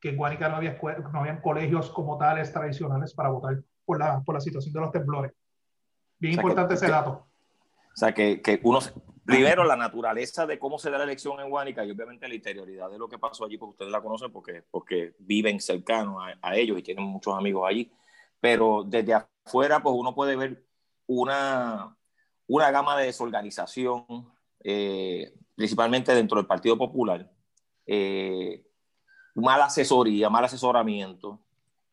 que 0.00 0.10
en 0.10 0.16
Guanica 0.16 0.48
no 0.48 0.56
había, 0.56 0.78
no 1.12 1.20
habían 1.20 1.40
colegios 1.40 1.90
como 1.90 2.18
tales 2.18 2.52
tradicionales 2.52 3.14
para 3.14 3.30
votar 3.30 3.62
por 3.84 3.98
la, 3.98 4.20
por 4.22 4.34
la 4.34 4.40
situación 4.40 4.74
de 4.74 4.80
los 4.80 4.92
temblores. 4.92 5.32
Bien 6.18 6.34
importante 6.34 6.74
ese 6.74 6.88
dato. 6.88 7.26
O 7.94 7.96
sea, 7.96 8.12
que, 8.12 8.42
que, 8.42 8.60
uno, 8.62 8.80
primero 9.26 9.64
la 9.64 9.76
naturaleza 9.76 10.46
de 10.46 10.58
cómo 10.58 10.78
se 10.78 10.90
da 10.90 10.98
la 10.98 11.04
elección 11.04 11.40
en 11.40 11.50
Guanica 11.50 11.84
y 11.84 11.90
obviamente 11.90 12.28
la 12.28 12.34
interioridad 12.34 12.90
de 12.90 12.98
lo 12.98 13.08
que 13.08 13.18
pasó 13.18 13.44
allí, 13.44 13.58
porque 13.58 13.72
ustedes 13.72 13.92
la 13.92 14.00
conocen 14.00 14.32
porque, 14.32 14.62
porque 14.70 15.14
viven 15.18 15.60
cercanos 15.60 16.22
a, 16.22 16.48
a 16.48 16.56
ellos 16.56 16.78
y 16.78 16.82
tienen 16.82 17.04
muchos 17.04 17.36
amigos 17.36 17.68
allí. 17.68 17.90
Pero 18.40 18.84
desde 18.86 19.14
afuera, 19.14 19.82
pues 19.82 19.94
uno 19.98 20.14
puede 20.14 20.36
ver 20.36 20.64
una, 21.06 21.96
una 22.46 22.70
gama 22.70 22.96
de 22.96 23.06
desorganización, 23.06 24.04
eh, 24.62 25.32
principalmente 25.54 26.14
dentro 26.14 26.38
del 26.38 26.46
Partido 26.46 26.76
Popular, 26.76 27.30
eh, 27.86 28.66
mala 29.34 29.66
asesoría, 29.66 30.30
mal 30.30 30.44
asesoramiento, 30.44 31.40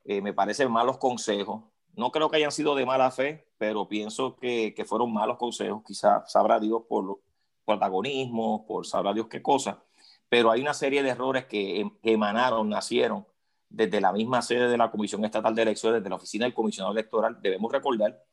eh, 0.05 0.21
me 0.21 0.33
parecen 0.33 0.71
malos 0.71 0.97
consejos. 0.97 1.63
No 1.95 2.11
creo 2.11 2.29
que 2.29 2.37
hayan 2.37 2.51
sido 2.51 2.75
de 2.75 2.85
mala 2.85 3.11
fe, 3.11 3.47
pero 3.57 3.87
pienso 3.87 4.35
que, 4.35 4.73
que 4.73 4.85
fueron 4.85 5.13
malos 5.13 5.37
consejos, 5.37 5.83
quizás 5.85 6.31
sabrá 6.31 6.59
Dios 6.59 6.83
por 6.87 7.19
protagonismo, 7.65 8.65
por 8.65 8.85
sabrá 8.85 9.13
Dios 9.13 9.27
qué 9.27 9.41
cosa, 9.41 9.83
pero 10.29 10.51
hay 10.51 10.61
una 10.61 10.73
serie 10.73 11.03
de 11.03 11.09
errores 11.09 11.45
que, 11.45 11.79
em, 11.81 11.91
emanaron, 12.01 12.69
nacieron 12.69 13.25
desde 13.69 14.01
la 14.01 14.11
misma 14.11 14.41
sede 14.41 14.67
de 14.67 14.77
la 14.77 14.91
Comisión 14.91 15.23
Estatal 15.25 15.53
de 15.55 15.61
Elecciones, 15.61 16.01
desde 16.01 16.09
la 16.09 16.15
oficina 16.15 16.45
del 16.45 16.53
comisionado 16.53 16.93
electoral, 16.93 17.39
debemos 17.41 17.71
recordar 17.71 18.23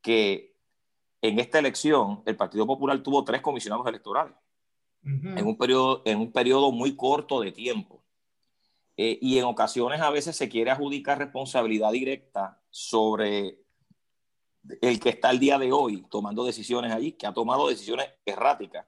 que 0.00 0.56
en 1.20 1.38
esta 1.38 1.58
elección 1.58 2.22
el 2.26 2.36
Partido 2.36 2.66
Popular 2.66 3.02
tuvo 3.02 3.24
tres 3.24 3.40
comisionados 3.42 3.86
electorales 3.86 4.34
en, 5.02 5.46
un 5.46 5.56
periodo, 5.56 6.02
en 6.04 6.18
un 6.18 6.32
periodo 6.32 6.70
muy 6.72 6.94
corto 6.96 7.40
de 7.40 7.52
tiempo. 7.52 8.04
Eh, 8.96 9.18
y 9.20 9.38
en 9.38 9.44
ocasiones 9.44 10.00
a 10.00 10.10
veces 10.10 10.36
se 10.36 10.48
quiere 10.48 10.70
adjudicar 10.70 11.18
responsabilidad 11.18 11.92
directa 11.92 12.57
sobre 12.70 13.58
el 14.80 15.00
que 15.00 15.10
está 15.10 15.30
el 15.30 15.38
día 15.38 15.58
de 15.58 15.72
hoy 15.72 16.04
tomando 16.10 16.44
decisiones 16.44 16.92
allí, 16.92 17.12
que 17.12 17.26
ha 17.26 17.32
tomado 17.32 17.68
decisiones 17.68 18.08
erráticas. 18.24 18.86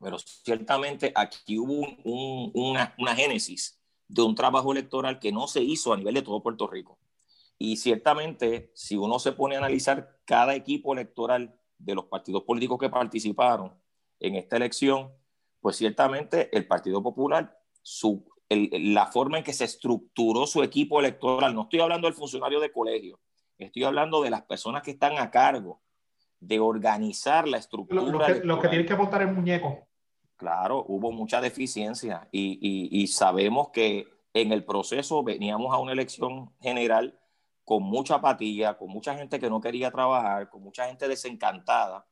Pero 0.00 0.18
ciertamente 0.18 1.12
aquí 1.14 1.58
hubo 1.58 1.86
una, 2.04 2.94
una 2.98 3.14
génesis 3.14 3.80
de 4.08 4.22
un 4.22 4.34
trabajo 4.34 4.72
electoral 4.72 5.18
que 5.18 5.32
no 5.32 5.46
se 5.46 5.62
hizo 5.62 5.92
a 5.92 5.96
nivel 5.96 6.14
de 6.14 6.22
todo 6.22 6.42
Puerto 6.42 6.66
Rico. 6.66 6.98
Y 7.58 7.76
ciertamente, 7.76 8.70
si 8.74 8.96
uno 8.96 9.18
se 9.18 9.32
pone 9.32 9.54
a 9.54 9.58
analizar 9.58 10.18
cada 10.24 10.54
equipo 10.54 10.92
electoral 10.92 11.58
de 11.78 11.94
los 11.94 12.06
partidos 12.06 12.42
políticos 12.42 12.78
que 12.78 12.88
participaron 12.88 13.72
en 14.20 14.34
esta 14.34 14.56
elección, 14.56 15.12
pues 15.60 15.76
ciertamente 15.76 16.54
el 16.56 16.66
Partido 16.66 17.02
Popular, 17.02 17.58
su, 17.82 18.26
la 18.50 19.06
forma 19.06 19.38
en 19.38 19.44
que 19.44 19.52
se 19.52 19.64
estructuró 19.64 20.46
su 20.46 20.62
equipo 20.62 21.00
electoral, 21.00 21.54
no 21.54 21.62
estoy 21.62 21.80
hablando 21.80 22.06
del 22.06 22.14
funcionario 22.14 22.60
de 22.60 22.70
colegio, 22.72 23.20
estoy 23.58 23.84
hablando 23.84 24.22
de 24.22 24.30
las 24.30 24.42
personas 24.42 24.82
que 24.82 24.92
están 24.92 25.18
a 25.18 25.30
cargo 25.30 25.80
de 26.40 26.60
organizar 26.60 27.48
la 27.48 27.58
estructura. 27.58 28.02
Lo, 28.02 28.58
que, 28.60 28.68
tienen 28.68 28.86
que 28.86 28.94
montar 28.94 29.22
el 29.22 29.32
muñeco. 29.32 29.88
Claro, 30.36 30.84
hubo 30.88 31.10
mucha 31.10 31.40
deficiencia 31.40 32.28
y, 32.30 32.58
y 32.90 33.06
sabemos 33.06 33.70
que 33.70 34.06
en 34.34 34.52
el 34.52 34.64
proceso 34.64 35.22
veníamos 35.22 35.72
a 35.72 35.78
una 35.78 35.92
elección 35.92 36.52
general 36.60 37.18
con 37.64 37.82
mucha 37.82 38.16
apatía, 38.16 38.76
con 38.76 38.90
mucha 38.90 39.16
gente 39.16 39.38
que 39.38 39.48
no 39.48 39.60
quería 39.60 39.90
trabajar, 39.90 40.50
con 40.50 40.62
mucha 40.62 40.86
gente 40.86 41.08
desencantada. 41.08 42.06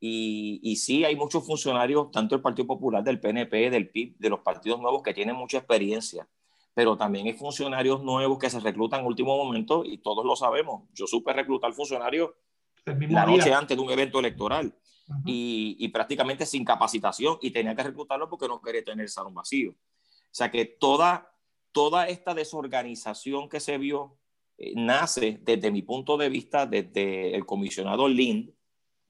Y, 0.00 0.60
y 0.62 0.76
sí, 0.76 1.04
hay 1.04 1.16
muchos 1.16 1.44
funcionarios, 1.44 2.10
tanto 2.10 2.34
del 2.34 2.42
Partido 2.42 2.66
Popular, 2.66 3.02
del 3.02 3.20
PNP, 3.20 3.70
del 3.70 3.90
PIB, 3.90 4.16
de 4.18 4.30
los 4.30 4.40
partidos 4.40 4.80
nuevos 4.80 5.02
que 5.02 5.12
tienen 5.12 5.34
mucha 5.34 5.58
experiencia, 5.58 6.28
pero 6.72 6.96
también 6.96 7.26
hay 7.26 7.32
funcionarios 7.32 8.02
nuevos 8.02 8.38
que 8.38 8.48
se 8.48 8.60
reclutan 8.60 9.00
en 9.00 9.06
último 9.06 9.36
momento 9.36 9.84
y 9.84 9.98
todos 9.98 10.24
lo 10.24 10.36
sabemos. 10.36 10.84
Yo 10.94 11.06
supe 11.06 11.32
reclutar 11.32 11.72
funcionarios 11.72 12.30
la 12.84 13.26
noche 13.26 13.52
antes 13.52 13.76
de 13.76 13.82
un 13.82 13.90
evento 13.90 14.20
electoral 14.20 14.72
y, 15.24 15.76
y, 15.78 15.88
prácticamente 15.88 16.46
sin 16.46 16.64
capacitación 16.64 17.38
y 17.42 17.50
tenía 17.50 17.74
que 17.74 17.82
reclutarlo 17.82 18.28
porque 18.28 18.46
no 18.46 18.60
quería 18.60 18.84
tener 18.84 19.04
el 19.04 19.08
salón 19.08 19.34
vacío. 19.34 19.72
O 19.72 20.34
sea 20.38 20.50
que 20.50 20.64
toda, 20.64 21.32
toda 21.72 22.06
esta 22.08 22.34
desorganización 22.34 23.48
que 23.48 23.60
se 23.60 23.78
vio 23.78 24.18
eh, 24.58 24.72
nace 24.76 25.40
desde 25.42 25.70
mi 25.70 25.82
punto 25.82 26.16
de 26.16 26.28
vista, 26.28 26.66
desde 26.66 27.34
el 27.34 27.46
comisionado 27.46 28.08
Lind, 28.08 28.52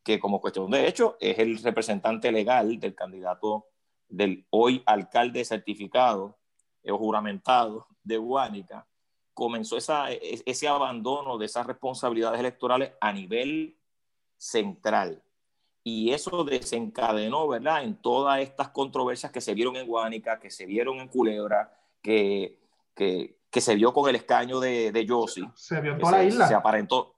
que 0.08 0.18
como 0.18 0.40
cuestión 0.40 0.70
de 0.70 0.88
hecho 0.88 1.18
es 1.20 1.38
el 1.38 1.62
representante 1.62 2.32
legal 2.32 2.80
del 2.80 2.94
candidato 2.94 3.66
del 4.08 4.46
hoy 4.48 4.82
alcalde 4.86 5.44
certificado 5.44 6.38
o 6.82 6.96
juramentado 6.96 7.86
de 8.02 8.16
Guánica, 8.16 8.86
comenzó 9.34 9.76
esa, 9.76 10.10
ese 10.10 10.66
abandono 10.66 11.36
de 11.36 11.44
esas 11.44 11.66
responsabilidades 11.66 12.40
electorales 12.40 12.92
a 13.02 13.12
nivel 13.12 13.76
central. 14.38 15.22
Y 15.84 16.12
eso 16.12 16.42
desencadenó, 16.42 17.46
¿verdad?, 17.46 17.84
en 17.84 17.94
todas 18.00 18.40
estas 18.40 18.70
controversias 18.70 19.30
que 19.30 19.42
se 19.42 19.52
vieron 19.52 19.76
en 19.76 19.86
Guánica, 19.86 20.38
que 20.38 20.50
se 20.50 20.64
vieron 20.64 21.00
en 21.00 21.08
Culebra, 21.08 21.70
que, 22.00 22.58
que, 22.94 23.40
que 23.50 23.60
se 23.60 23.74
vio 23.74 23.92
con 23.92 24.08
el 24.08 24.16
escaño 24.16 24.58
de, 24.58 24.90
de 24.90 25.04
Yossi. 25.04 25.46
Se 25.54 25.82
vio 25.82 25.92
en 25.92 25.98
toda 25.98 26.12
la 26.12 26.24
isla. 26.24 26.48
Se 26.48 26.54
aparentó. 26.54 27.17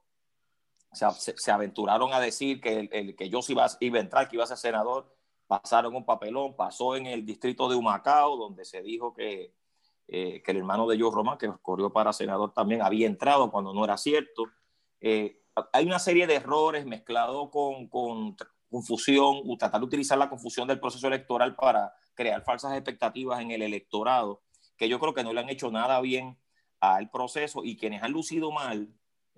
Se, 0.93 1.51
aventuraron 1.51 2.13
a 2.13 2.21
decir 2.21 2.61
que, 2.61 2.89
el, 2.91 3.15
que 3.15 3.29
Yossi 3.31 3.53
iba, 3.53 3.67
iba, 3.81 3.99
a 3.99 4.01
entrar, 4.01 4.29
que 4.29 4.37
iba 4.37 4.45
a 4.45 4.49
ser 4.49 4.57
senador. 4.57 5.15
Pasaron 5.47 5.95
un 5.95 6.05
papelón, 6.05 6.55
pasó 6.57 6.97
en 6.97 7.07
el 7.07 7.25
distrito 7.25 7.69
de 7.69 7.77
Humacao, 7.77 8.37
donde 8.37 8.65
se 8.65 8.83
dijo 8.83 9.13
que, 9.13 9.55
eh, 10.09 10.43
que 10.43 10.51
el 10.51 10.59
hermano 10.59 10.87
de 10.87 10.99
Joe 10.99 11.11
Román, 11.13 11.39
que 11.39 11.51
corrió 11.63 11.93
para 11.93 12.13
senador 12.13 12.53
también, 12.53 12.83
había 12.83 13.07
entrado 13.07 13.51
cuando 13.51 13.73
no 13.73 13.85
era 13.85 13.97
cierto. 13.97 14.45
Eh, 15.01 15.43
hay 15.73 15.87
una 15.87 15.99
serie 15.99 16.27
de 16.27 16.37
errores 16.37 16.87
mezclados 16.87 17.51
con, 17.51 17.89
con 17.89 18.37
confusión, 18.71 19.43
tratar 19.59 19.81
de 19.81 19.87
utilizar 19.87 20.19
la 20.19 20.31
confusión 20.31 20.69
del 20.69 20.79
proceso 20.81 21.09
electoral 21.09 21.57
para 21.57 21.93
crear 22.15 22.43
falsas 22.45 22.75
expectativas 22.75 23.41
en 23.41 23.51
el 23.51 23.63
electorado 23.63 24.43
que 24.81 24.89
yo 24.89 24.99
creo 24.99 25.13
que 25.13 25.23
no 25.23 25.35
le 25.35 25.41
han 25.41 25.51
hecho 25.51 25.71
nada 25.71 26.01
bien 26.01 26.39
al 26.81 27.11
proceso 27.11 27.61
y 27.63 27.77
quienes 27.77 28.03
han 28.03 28.13
lucido 28.13 28.51
mal, 28.51 28.89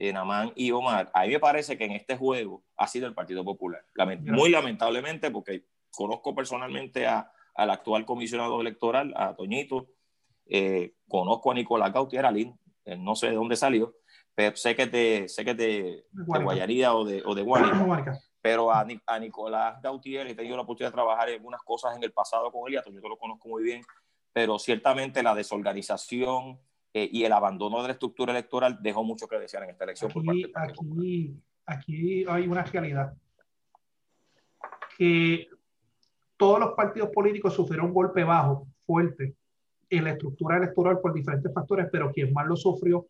en 0.09 0.17
Amán 0.17 0.53
y 0.57 0.71
Omar, 0.73 1.11
a 1.15 1.23
mí 1.23 1.29
me 1.29 1.39
parece 1.39 1.79
que 1.79 1.85
en 1.85 1.93
este 1.93 2.17
juego 2.17 2.65
ha 2.77 2.89
sido 2.89 3.07
el 3.07 3.15
Partido 3.15 3.45
Popular. 3.45 3.85
muy 4.21 4.51
lamentablemente, 4.51 5.31
porque 5.31 5.65
conozco 5.91 6.35
personalmente 6.35 7.07
a, 7.07 7.31
al 7.55 7.71
actual 7.71 8.05
comisionado 8.05 8.61
electoral, 8.61 9.15
a 9.17 9.35
Toñito, 9.35 9.89
eh, 10.47 10.95
conozco 11.09 11.53
a 11.53 11.55
Nicolás 11.55 11.93
Gautier 11.93 12.27
Alín, 12.27 12.59
no 12.99 13.15
sé 13.15 13.29
de 13.29 13.37
dónde 13.37 13.55
salió, 13.55 13.95
pero 14.35 14.57
sé 14.57 14.75
que 14.75 14.89
te, 14.89 15.29
sé 15.29 15.45
que 15.45 15.55
te, 15.55 15.65
de, 15.65 16.05
Guayaría 16.11 16.95
o 16.95 17.05
de, 17.05 17.23
o 17.25 17.35
de 17.35 17.43
Guayaría. 17.43 18.21
Pero 18.41 18.73
a, 18.73 18.85
a, 19.07 19.19
Nicolás 19.21 19.81
Gautier 19.81 20.27
he 20.27 20.35
tenido 20.35 20.57
la 20.57 20.63
oportunidad 20.63 20.91
de 20.91 20.97
trabajar 20.97 21.29
en 21.29 21.37
algunas 21.37 21.63
cosas 21.63 21.97
en 21.97 22.03
el 22.03 22.13
pasado 22.13 22.51
con 22.51 22.67
él 22.67 22.75
y 22.75 22.77
a 22.77 22.83
Toñito 22.83 23.09
lo 23.09 23.17
conozco 23.17 23.49
muy 23.49 23.63
bien 23.63 23.83
pero 24.33 24.59
ciertamente 24.59 25.23
la 25.23 25.35
desorganización 25.35 26.59
eh, 26.95 27.09
y 27.11 27.25
el 27.25 27.33
abandono 27.33 27.81
de 27.81 27.89
la 27.89 27.93
estructura 27.95 28.33
electoral 28.33 28.79
dejó 28.81 29.03
mucho 29.03 29.27
que 29.27 29.39
desear 29.39 29.65
en 29.65 29.71
esta 29.71 29.85
elección. 29.85 30.11
Aquí, 30.11 30.53
aquí, 30.55 31.37
aquí 31.67 32.25
hay 32.29 32.47
una 32.47 32.63
realidad 32.65 33.15
que 34.99 35.49
todos 36.37 36.61
los 36.61 36.73
partidos 36.73 37.11
políticos 37.11 37.55
sufrieron 37.55 37.87
un 37.87 37.95
golpe 37.95 38.25
bajo, 38.25 38.67
fuerte, 38.85 39.35
en 39.89 40.05
la 40.05 40.11
estructura 40.11 40.57
electoral 40.57 41.01
por 41.01 41.13
diferentes 41.13 41.53
factores, 41.53 41.89
pero 41.91 42.11
quien 42.13 42.33
más 42.33 42.47
lo 42.47 42.57
sufrió 42.57 43.07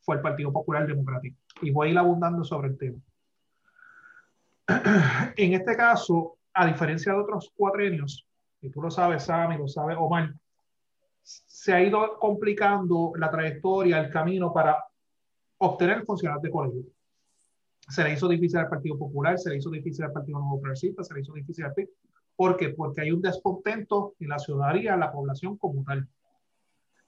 fue 0.00 0.16
el 0.16 0.22
Partido 0.22 0.52
Popular 0.52 0.86
Democrático. 0.86 1.36
Y 1.62 1.70
voy 1.70 1.88
a 1.88 1.90
ir 1.92 1.98
abundando 1.98 2.44
sobre 2.44 2.68
el 2.68 2.78
tema. 2.78 2.98
En 5.36 5.54
este 5.54 5.76
caso, 5.76 6.36
a 6.52 6.66
diferencia 6.66 7.12
de 7.12 7.18
otros 7.18 7.50
cuatrenios, 7.56 8.26
y 8.60 8.70
tú 8.70 8.82
lo 8.82 8.90
sabes, 8.90 9.24
Sammy, 9.24 9.56
lo 9.56 9.68
sabe 9.68 9.94
Omar, 9.94 10.34
se 11.28 11.74
ha 11.74 11.82
ido 11.82 12.18
complicando 12.18 13.12
la 13.16 13.30
trayectoria, 13.30 14.00
el 14.00 14.10
camino 14.10 14.52
para 14.52 14.82
obtener 15.58 16.04
funcionarios 16.04 16.42
de 16.42 16.50
colegio. 16.50 16.82
Se 17.88 18.02
le 18.02 18.14
hizo 18.14 18.28
difícil 18.28 18.58
al 18.58 18.68
Partido 18.68 18.98
Popular, 18.98 19.38
se 19.38 19.50
le 19.50 19.56
hizo 19.56 19.70
difícil 19.70 20.04
al 20.04 20.12
Partido 20.12 20.38
Nuevo 20.38 20.60
Progresista, 20.60 21.04
se 21.04 21.14
le 21.14 21.20
hizo 21.20 21.32
difícil 21.34 21.64
al 21.64 21.74
PIB. 21.74 21.88
¿Por 22.34 22.56
qué? 22.56 22.70
Porque 22.70 23.02
hay 23.02 23.10
un 23.10 23.20
descontento 23.20 24.14
en 24.20 24.28
la 24.28 24.38
ciudadanía, 24.38 24.94
en 24.94 25.00
la 25.00 25.12
población 25.12 25.58
como 25.58 25.84
tal. 25.84 26.08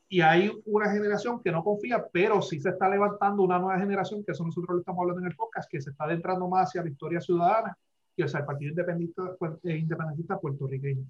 Y 0.09 0.21
hay 0.23 0.51
una 0.65 0.91
generación 0.91 1.41
que 1.43 1.53
no 1.53 1.63
confía, 1.63 2.05
pero 2.13 2.43
sí 2.43 2.59
se 2.59 2.71
está 2.71 2.89
levantando 2.89 3.43
una 3.43 3.59
nueva 3.59 3.79
generación, 3.79 4.25
que 4.25 4.33
eso 4.33 4.45
nosotros 4.45 4.75
lo 4.75 4.81
estamos 4.81 5.01
hablando 5.03 5.21
en 5.21 5.29
el 5.29 5.37
podcast, 5.37 5.71
que 5.71 5.81
se 5.81 5.91
está 5.91 6.05
adentrando 6.05 6.49
más 6.49 6.69
hacia 6.69 6.83
la 6.83 6.91
historia 6.91 7.21
ciudadana 7.21 7.79
y 8.17 8.23
hacia 8.23 8.41
el 8.41 8.45
Partido 8.45 8.71
Independentista, 8.71 9.37
eh, 9.63 9.77
independentista 9.77 10.39
puertorriqueño. 10.39 11.05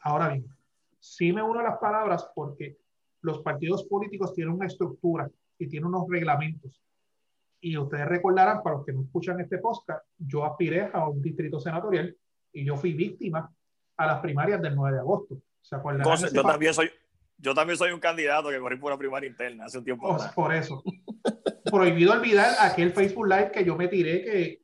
Ahora 0.00 0.28
bien, 0.28 0.57
sí 0.98 1.32
me 1.32 1.42
uno 1.42 1.60
a 1.60 1.64
las 1.64 1.78
palabras 1.78 2.28
porque 2.34 2.76
los 3.22 3.40
partidos 3.40 3.84
políticos 3.84 4.34
tienen 4.34 4.54
una 4.54 4.66
estructura 4.66 5.30
y 5.58 5.68
tienen 5.68 5.88
unos 5.88 6.08
reglamentos. 6.08 6.82
Y 7.60 7.76
ustedes 7.76 8.06
recordarán, 8.06 8.62
para 8.62 8.76
los 8.76 8.86
que 8.86 8.92
no 8.92 9.02
escuchan 9.02 9.40
este 9.40 9.58
podcast, 9.58 10.04
yo 10.16 10.44
aspiré 10.44 10.90
a 10.92 11.08
un 11.08 11.20
distrito 11.20 11.58
senatorial 11.58 12.16
y 12.52 12.64
yo 12.64 12.76
fui 12.76 12.92
víctima 12.92 13.52
a 13.96 14.06
las 14.06 14.20
primarias 14.20 14.62
del 14.62 14.76
9 14.76 14.94
de 14.94 15.00
agosto. 15.00 15.40
yo, 16.32 16.42
también 16.42 16.72
soy, 16.72 16.90
yo 17.36 17.54
también 17.54 17.76
soy 17.76 17.90
un 17.90 17.98
candidato 17.98 18.48
que 18.50 18.60
corrí 18.60 18.76
por 18.76 18.92
una 18.92 18.98
primaria 18.98 19.28
interna 19.28 19.64
hace 19.64 19.78
un 19.78 19.84
tiempo. 19.84 20.06
Por, 20.06 20.34
por 20.34 20.54
eso. 20.54 20.82
Prohibido 21.64 22.12
olvidar 22.12 22.54
aquel 22.60 22.92
Facebook 22.92 23.26
Live 23.26 23.50
que 23.50 23.64
yo 23.64 23.76
me 23.76 23.88
tiré 23.88 24.22
que, 24.22 24.62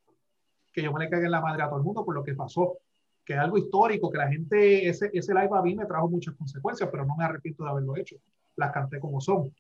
que 0.73 0.83
yo 0.83 0.93
me 0.93 1.05
le 1.05 1.11
cagué 1.11 1.25
en 1.25 1.33
la 1.33 1.41
madre 1.41 1.65
a 1.65 1.69
todo 1.69 1.79
el 1.79 1.85
mundo 1.85 2.05
por 2.05 2.15
lo 2.15 2.23
que 2.23 2.35
pasó 2.35 2.79
que 3.25 3.33
es 3.33 3.39
algo 3.39 3.57
histórico, 3.57 4.11
que 4.11 4.19
la 4.19 4.29
gente, 4.29 4.89
ese, 4.89 5.11
ese 5.13 5.33
live 5.33 5.49
a 5.53 5.63
mí 5.63 5.75
me 5.75 5.87
trajo 5.87 6.09
muchas 6.09 6.35
consecuencias, 6.35 6.89
pero 6.91 7.07
no 7.07 7.17
me 7.17 7.25
arrepiento 7.25 7.65
de 7.65 7.71
haberlo 7.71 7.97
hecho. 7.97 8.17
Las 8.57 8.73
canté 8.73 9.01
como 9.01 9.21
son. 9.21 9.53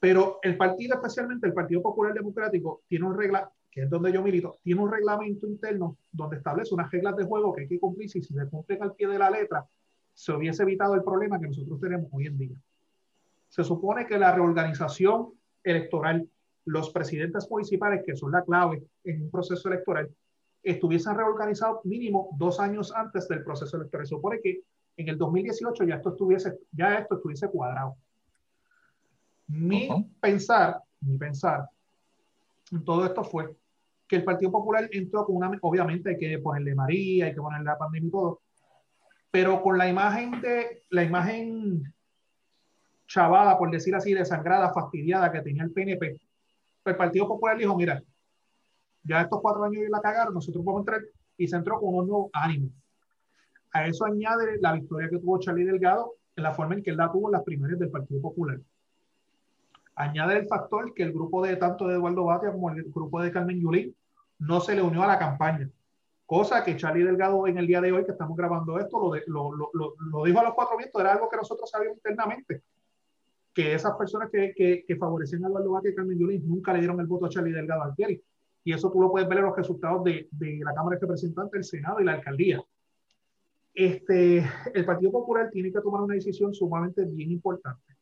Pero 0.00 0.38
el 0.42 0.56
partido, 0.56 0.96
especialmente 0.96 1.46
el 1.46 1.54
Partido 1.54 1.82
Popular 1.82 2.12
Democrático, 2.12 2.82
tiene 2.86 3.06
un 3.06 3.16
regla, 3.16 3.50
que 3.70 3.82
es 3.82 3.90
donde 3.90 4.12
yo 4.12 4.22
milito, 4.22 4.58
tiene 4.62 4.80
un 4.80 4.90
reglamento 4.90 5.46
interno 5.46 5.96
donde 6.10 6.36
establece 6.36 6.74
unas 6.74 6.90
reglas 6.90 7.16
de 7.16 7.24
juego 7.24 7.54
que 7.54 7.62
hay 7.62 7.68
que 7.68 7.80
cumplir. 7.80 8.10
Si 8.10 8.22
se 8.22 8.48
cumplen 8.48 8.82
al 8.82 8.94
pie 8.94 9.08
de 9.08 9.18
la 9.18 9.30
letra, 9.30 9.66
se 10.12 10.32
hubiese 10.32 10.62
evitado 10.64 10.94
el 10.94 11.02
problema 11.02 11.38
que 11.38 11.46
nosotros 11.46 11.80
tenemos 11.80 12.08
hoy 12.12 12.26
en 12.26 12.38
día. 12.38 12.56
Se 13.48 13.62
supone 13.62 14.06
que 14.06 14.18
la 14.18 14.34
reorganización 14.34 15.32
electoral, 15.62 16.28
los 16.64 16.90
presidentes 16.90 17.48
municipales, 17.50 18.02
que 18.04 18.16
son 18.16 18.32
la 18.32 18.42
clave 18.42 18.82
en 19.04 19.22
un 19.22 19.30
proceso 19.30 19.68
electoral, 19.68 20.10
estuviesen 20.66 21.14
reorganizados 21.14 21.84
mínimo 21.84 22.30
dos 22.36 22.58
años 22.58 22.92
antes 22.94 23.28
del 23.28 23.44
proceso 23.44 23.76
electoral. 23.76 24.06
Supone 24.06 24.40
que 24.40 24.62
en 24.96 25.08
el 25.08 25.16
2018 25.16 25.84
ya 25.84 25.94
esto 25.94 26.10
estuviese, 26.10 26.58
ya 26.72 26.98
esto 26.98 27.14
estuviese 27.16 27.48
cuadrado. 27.48 27.96
Mi 29.46 29.88
pensar, 30.20 30.82
mi 31.00 31.16
pensar 31.16 31.68
en 32.72 32.84
todo 32.84 33.06
esto 33.06 33.22
fue 33.22 33.54
que 34.08 34.16
el 34.16 34.24
Partido 34.24 34.50
Popular 34.50 34.88
entró 34.90 35.24
con 35.24 35.36
una, 35.36 35.56
obviamente 35.62 36.10
hay 36.10 36.18
que 36.18 36.38
ponerle 36.40 36.74
María, 36.74 37.26
hay 37.26 37.34
que 37.34 37.40
ponerle 37.40 37.66
la 37.66 37.78
pandemia 37.78 38.08
y 38.08 38.10
todo, 38.10 38.40
pero 39.30 39.62
con 39.62 39.78
la 39.78 39.88
imagen 39.88 40.40
de, 40.40 40.82
la 40.90 41.04
imagen 41.04 41.94
chavada, 43.06 43.56
por 43.56 43.70
decir 43.70 43.94
así, 43.94 44.14
desangrada, 44.14 44.72
fastidiada 44.72 45.30
que 45.30 45.42
tenía 45.42 45.62
el 45.62 45.70
PNP, 45.70 46.20
el 46.86 46.96
Partido 46.96 47.28
Popular 47.28 47.56
dijo, 47.56 47.76
mira, 47.76 48.02
ya 49.06 49.22
estos 49.22 49.40
cuatro 49.40 49.64
años 49.64 49.82
la 49.88 50.00
cagaron, 50.00 50.34
nosotros 50.34 50.64
podemos 50.64 50.82
entrar 50.82 51.02
y 51.36 51.46
se 51.46 51.56
entró 51.56 51.78
con 51.80 51.94
un 51.94 52.06
nuevo 52.06 52.30
ánimo. 52.32 52.70
A 53.72 53.86
eso 53.86 54.04
añade 54.04 54.58
la 54.60 54.72
victoria 54.72 55.08
que 55.08 55.18
tuvo 55.18 55.38
Charlie 55.38 55.64
Delgado 55.64 56.14
en 56.34 56.42
la 56.42 56.52
forma 56.52 56.74
en 56.74 56.82
que 56.82 56.90
él 56.90 56.96
la 56.96 57.10
tuvo 57.10 57.28
en 57.28 57.32
las 57.32 57.42
primarias 57.42 57.78
del 57.78 57.90
Partido 57.90 58.20
Popular. 58.20 58.58
Añade 59.94 60.38
el 60.38 60.46
factor 60.46 60.92
que 60.92 61.02
el 61.02 61.12
grupo 61.12 61.44
de 61.44 61.56
tanto 61.56 61.86
de 61.86 61.94
Eduardo 61.94 62.24
Batia 62.24 62.52
como 62.52 62.70
el 62.70 62.84
grupo 62.84 63.20
de 63.22 63.30
Carmen 63.30 63.60
Yulín 63.60 63.94
no 64.38 64.60
se 64.60 64.74
le 64.74 64.82
unió 64.82 65.02
a 65.02 65.06
la 65.06 65.18
campaña. 65.18 65.70
Cosa 66.26 66.64
que 66.64 66.76
Charlie 66.76 67.04
Delgado 67.04 67.46
en 67.46 67.56
el 67.56 67.66
día 67.66 67.80
de 67.80 67.92
hoy 67.92 68.04
que 68.04 68.12
estamos 68.12 68.36
grabando 68.36 68.78
esto 68.78 68.98
lo, 69.26 69.52
lo, 69.52 69.70
lo, 69.72 69.94
lo 69.98 70.24
dijo 70.24 70.40
a 70.40 70.44
los 70.44 70.54
cuatro 70.54 70.76
vientos, 70.76 71.00
era 71.00 71.12
algo 71.12 71.28
que 71.28 71.36
nosotros 71.36 71.70
sabíamos 71.70 71.98
internamente, 71.98 72.62
que 73.54 73.74
esas 73.74 73.94
personas 73.96 74.28
que, 74.30 74.52
que, 74.54 74.84
que 74.86 74.96
favorecían 74.96 75.44
a 75.44 75.48
Eduardo 75.48 75.70
Batia 75.72 75.92
y 75.92 75.94
Carmen 75.94 76.18
Yulín 76.18 76.46
nunca 76.46 76.72
le 76.72 76.80
dieron 76.80 77.00
el 77.00 77.06
voto 77.06 77.26
a 77.26 77.28
Charlie 77.28 77.52
Delgado 77.52 77.82
Altieri. 77.82 78.22
Y 78.66 78.72
eso 78.72 78.90
tú 78.90 79.00
lo 79.00 79.12
puedes 79.12 79.28
ver 79.28 79.38
en 79.38 79.44
los 79.44 79.56
resultados 79.56 80.02
de, 80.02 80.26
de 80.32 80.58
la 80.64 80.74
Cámara 80.74 80.96
de 80.96 81.02
Representantes, 81.02 81.56
el 81.56 81.62
Senado 81.62 82.00
y 82.00 82.04
la 82.04 82.14
Alcaldía. 82.14 82.60
Este, 83.72 84.44
el 84.74 84.84
Partido 84.84 85.12
Popular 85.12 85.50
tiene 85.52 85.70
que 85.70 85.80
tomar 85.80 86.00
una 86.00 86.16
decisión 86.16 86.52
sumamente 86.52 87.04
bien 87.04 87.30
importante. 87.30 87.94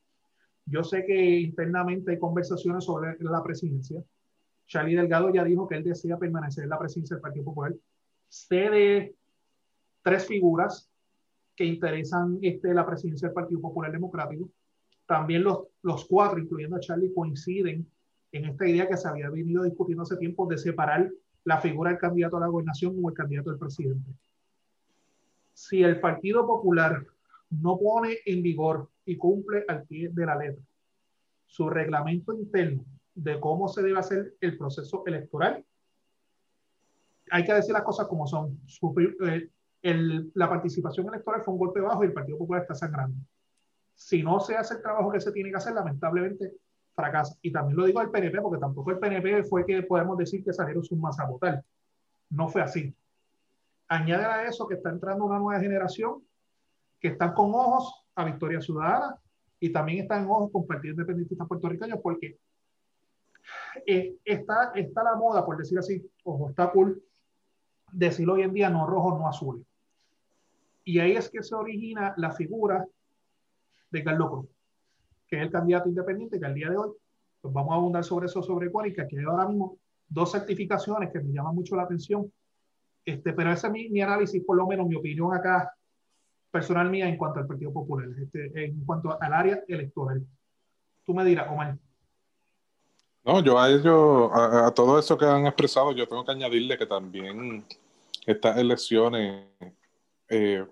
Yo 0.64 0.82
sé 0.82 1.04
que 1.04 1.40
internamente 1.40 2.12
hay 2.12 2.18
conversaciones 2.18 2.82
sobre 2.82 3.14
la 3.20 3.42
presidencia. 3.42 4.02
Charlie 4.66 4.96
Delgado 4.96 5.30
ya 5.34 5.44
dijo 5.44 5.68
que 5.68 5.74
él 5.74 5.84
desea 5.84 6.16
permanecer 6.16 6.64
en 6.64 6.70
la 6.70 6.78
presidencia 6.78 7.16
del 7.16 7.20
Partido 7.20 7.44
Popular. 7.44 7.74
Sé 8.30 8.70
de 8.70 9.14
tres 10.00 10.26
figuras 10.26 10.90
que 11.54 11.66
interesan 11.66 12.38
este, 12.40 12.72
la 12.72 12.86
presidencia 12.86 13.28
del 13.28 13.34
Partido 13.34 13.60
Popular 13.60 13.92
Democrático. 13.92 14.48
También 15.04 15.44
los, 15.44 15.64
los 15.82 16.06
cuatro, 16.06 16.38
incluyendo 16.38 16.76
a 16.76 16.80
Charlie, 16.80 17.12
coinciden 17.12 17.86
en 18.34 18.46
esta 18.46 18.66
idea 18.66 18.88
que 18.88 18.96
se 18.96 19.08
había 19.08 19.30
venido 19.30 19.62
discutiendo 19.62 20.02
hace 20.02 20.16
tiempo 20.16 20.46
de 20.46 20.58
separar 20.58 21.08
la 21.44 21.60
figura 21.60 21.90
del 21.90 22.00
candidato 22.00 22.36
a 22.36 22.40
la 22.40 22.48
gobernación 22.48 22.94
como 22.94 23.08
el 23.08 23.14
candidato 23.14 23.50
del 23.50 23.60
presidente. 23.60 24.10
Si 25.52 25.84
el 25.84 26.00
Partido 26.00 26.44
Popular 26.44 27.06
no 27.50 27.78
pone 27.78 28.16
en 28.26 28.42
vigor 28.42 28.90
y 29.04 29.16
cumple 29.16 29.64
al 29.68 29.84
pie 29.84 30.08
de 30.12 30.26
la 30.26 30.36
letra 30.36 30.64
su 31.46 31.70
reglamento 31.70 32.32
interno 32.32 32.84
de 33.14 33.38
cómo 33.38 33.68
se 33.68 33.82
debe 33.82 34.00
hacer 34.00 34.34
el 34.40 34.58
proceso 34.58 35.04
electoral, 35.06 35.64
hay 37.30 37.44
que 37.44 37.54
decir 37.54 37.72
las 37.72 37.84
cosas 37.84 38.08
como 38.08 38.26
son. 38.26 38.58
Eh, 39.28 39.48
la 40.34 40.48
participación 40.48 41.06
electoral 41.06 41.42
fue 41.42 41.54
un 41.54 41.60
golpe 41.60 41.80
bajo 41.80 42.02
y 42.02 42.08
el 42.08 42.12
Partido 42.12 42.38
Popular 42.38 42.62
está 42.62 42.74
sangrando. 42.74 43.16
Si 43.94 44.24
no 44.24 44.40
se 44.40 44.56
hace 44.56 44.74
el 44.74 44.82
trabajo 44.82 45.12
que 45.12 45.20
se 45.20 45.30
tiene 45.30 45.50
que 45.50 45.56
hacer, 45.56 45.72
lamentablemente 45.72 46.52
fracasa. 46.94 47.36
Y 47.42 47.52
también 47.52 47.76
lo 47.76 47.86
digo 47.86 48.00
al 48.00 48.10
PNP, 48.10 48.40
porque 48.40 48.60
tampoco 48.60 48.90
el 48.90 48.98
PNP 48.98 49.44
fue 49.44 49.66
que 49.66 49.82
podemos 49.82 50.16
decir 50.16 50.44
que 50.44 50.52
salieron 50.52 50.84
sus 50.84 50.98
masa 50.98 51.24
a. 51.24 51.62
No 52.30 52.48
fue 52.48 52.62
así. 52.62 52.94
Añade 53.88 54.24
a 54.24 54.46
eso 54.46 54.66
que 54.66 54.74
está 54.74 54.90
entrando 54.90 55.24
una 55.24 55.38
nueva 55.38 55.60
generación 55.60 56.22
que 57.00 57.08
están 57.08 57.34
con 57.34 57.50
ojos 57.54 58.02
a 58.14 58.24
Victoria 58.24 58.60
Ciudadana 58.60 59.16
y 59.60 59.70
también 59.70 60.02
están 60.02 60.24
en 60.24 60.30
ojos 60.30 60.50
con 60.50 60.66
partidos 60.66 60.94
independentistas 60.94 61.46
puertorriqueños 61.46 62.00
porque 62.02 62.38
eh, 63.86 64.16
está, 64.24 64.72
está 64.74 65.04
la 65.04 65.16
moda, 65.16 65.44
por 65.44 65.58
decir 65.58 65.78
así, 65.78 66.10
ojo, 66.22 66.48
está 66.48 66.70
cool 66.70 67.02
decir 67.92 68.28
hoy 68.28 68.42
en 68.42 68.54
día 68.54 68.70
no 68.70 68.86
rojo, 68.86 69.18
no 69.18 69.28
azul. 69.28 69.64
Y 70.84 70.98
ahí 70.98 71.12
es 71.12 71.28
que 71.28 71.42
se 71.42 71.54
origina 71.54 72.14
la 72.16 72.32
figura 72.32 72.86
de 73.90 74.04
Carlos 74.04 74.30
Cruz 74.30 74.53
que 75.26 75.36
es 75.36 75.42
el 75.42 75.50
candidato 75.50 75.88
independiente, 75.88 76.38
que 76.38 76.46
al 76.46 76.54
día 76.54 76.70
de 76.70 76.76
hoy, 76.76 76.90
pues 77.40 77.52
vamos 77.52 77.72
a 77.72 77.76
abundar 77.76 78.04
sobre 78.04 78.26
eso, 78.26 78.42
sobre 78.42 78.70
y 78.86 78.92
que 78.92 79.02
hay 79.02 79.24
ahora 79.24 79.48
mismo 79.48 79.78
dos 80.08 80.32
certificaciones 80.32 81.10
que 81.12 81.20
me 81.20 81.32
llaman 81.32 81.54
mucho 81.54 81.76
la 81.76 81.82
atención. 81.82 82.30
Este, 83.04 83.32
pero 83.32 83.52
ese 83.52 83.66
es 83.66 83.72
mi, 83.72 83.88
mi 83.90 84.00
análisis, 84.00 84.42
por 84.44 84.56
lo 84.56 84.66
menos 84.66 84.86
mi 84.86 84.94
opinión 84.94 85.34
acá, 85.34 85.72
personal 86.50 86.88
mía, 86.88 87.08
en 87.08 87.16
cuanto 87.16 87.40
al 87.40 87.46
Partido 87.46 87.72
Popular, 87.72 88.08
este, 88.18 88.64
en 88.64 88.84
cuanto 88.84 89.20
al 89.20 89.32
área 89.32 89.62
electoral. 89.66 90.24
Tú 91.04 91.12
me 91.12 91.24
dirás, 91.24 91.50
Omar. 91.50 91.76
No, 93.24 93.42
yo 93.42 93.58
a 93.58 93.70
ellos, 93.70 94.30
a, 94.32 94.70
todo 94.72 94.98
eso 94.98 95.16
que 95.16 95.24
han 95.24 95.46
expresado, 95.46 95.92
yo 95.92 96.06
tengo 96.06 96.24
que 96.24 96.32
añadirle 96.32 96.78
que 96.78 96.86
también 96.86 97.64
estas 98.26 98.56
elecciones 98.58 99.46
eh, 100.28 100.64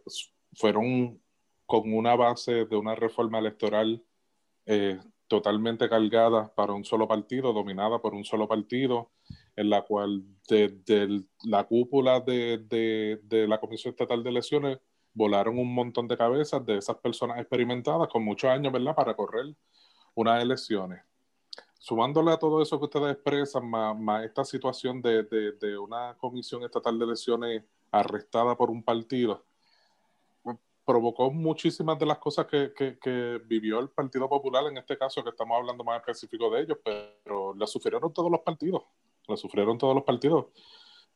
fueron 0.55 1.21
con 1.67 1.93
una 1.93 2.15
base 2.15 2.67
de 2.67 2.77
una 2.77 2.95
reforma 2.95 3.39
electoral 3.39 4.03
eh, 4.67 4.99
totalmente 5.29 5.89
cargada 5.89 6.53
para 6.55 6.75
un 6.75 6.85
solo 6.85 7.09
partido, 7.09 7.53
dominada 7.53 8.01
por 8.01 8.15
un 8.15 8.25
solo 8.25 8.47
partido, 8.47 9.11
en 9.57 9.71
la 9.71 9.83
cual 9.83 10.23
desde 10.49 11.25
la 11.45 11.65
cúpula 11.65 12.21
de, 12.21 12.59
de, 13.23 13.49
la 13.49 13.59
Comisión 13.59 13.93
Estatal 13.93 14.23
de 14.23 14.31
Elecciones 14.31 14.79
volaron 15.15 15.59
un 15.59 15.75
montón 15.75 16.09
de 16.09 16.17
cabezas 16.17 16.65
de 16.65 16.77
esas 16.77 16.97
personas 16.97 17.39
experimentadas 17.39 18.09
con 18.09 18.25
muchos 18.25 18.51
años, 18.51 18.73
¿verdad?, 18.73 18.95
para 18.95 19.15
correr 19.15 19.55
unas 20.15 20.43
elecciones. 20.43 21.03
Sumándole 21.79 22.31
a 22.31 22.39
todo 22.39 22.63
eso 22.63 22.79
que 22.79 22.85
ustedes 22.85 23.15
expresan, 23.15 23.69
más, 23.69 24.25
esta 24.25 24.45
situación 24.45 25.03
de, 25.03 25.25
de, 25.25 25.79
una 25.79 26.15
comisión 26.19 26.63
estatal 26.63 26.99
de 26.99 27.05
elecciones 27.05 27.65
arrestada 27.91 28.57
por 28.57 28.71
un 28.71 28.83
partido, 28.83 29.45
provocó 30.85 31.31
muchísimas 31.31 31.99
de 31.99 32.07
las 32.07 32.19
cosas 32.19 32.47
que, 32.47 32.73
que, 32.75 33.41
vivió 33.47 33.79
el 33.79 33.91
Partido 33.91 34.29
Popular, 34.29 34.65
en 34.67 34.79
este 34.79 34.99
caso 34.99 35.23
que 35.23 35.31
estamos 35.31 35.57
hablando 35.57 35.85
más 35.85 36.01
específico 36.01 36.51
de 36.51 36.63
ellos, 36.63 36.79
pero 36.85 37.55
la 37.55 37.67
sufrieron 37.67 38.13
todos 38.13 38.31
los 38.31 38.41
partidos, 38.41 38.83
la 39.29 39.37
sufrieron 39.37 39.79
todos 39.79 39.95
los 39.95 40.05
partidos, 40.05 40.47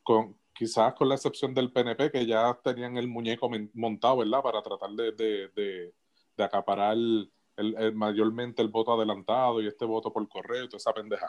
con, 0.02 0.38
quizás 0.54 0.94
con 0.94 1.08
la 1.08 1.16
excepción 1.16 1.52
del 1.52 1.72
PNP, 1.72 2.10
que 2.10 2.26
ya 2.26 2.58
tenían 2.62 2.96
el 2.96 3.08
muñeco 3.08 3.50
montado, 3.74 4.18
¿verdad?, 4.18 4.42
para 4.42 4.62
tratar 4.62 4.90
de, 4.90 5.12
de, 5.12 5.92
de, 6.36 6.44
acaparar 6.44 6.92
el, 6.92 7.32
el, 7.56 7.94
mayormente 7.94 8.62
el 8.62 8.68
voto 8.68 8.92
adelantado 8.92 9.60
y 9.60 9.66
este 9.66 9.84
voto 9.84 10.12
por 10.12 10.28
correo 10.28 10.64
y 10.64 10.68
toda 10.68 10.78
esa 10.78 10.92
pendeja. 10.92 11.28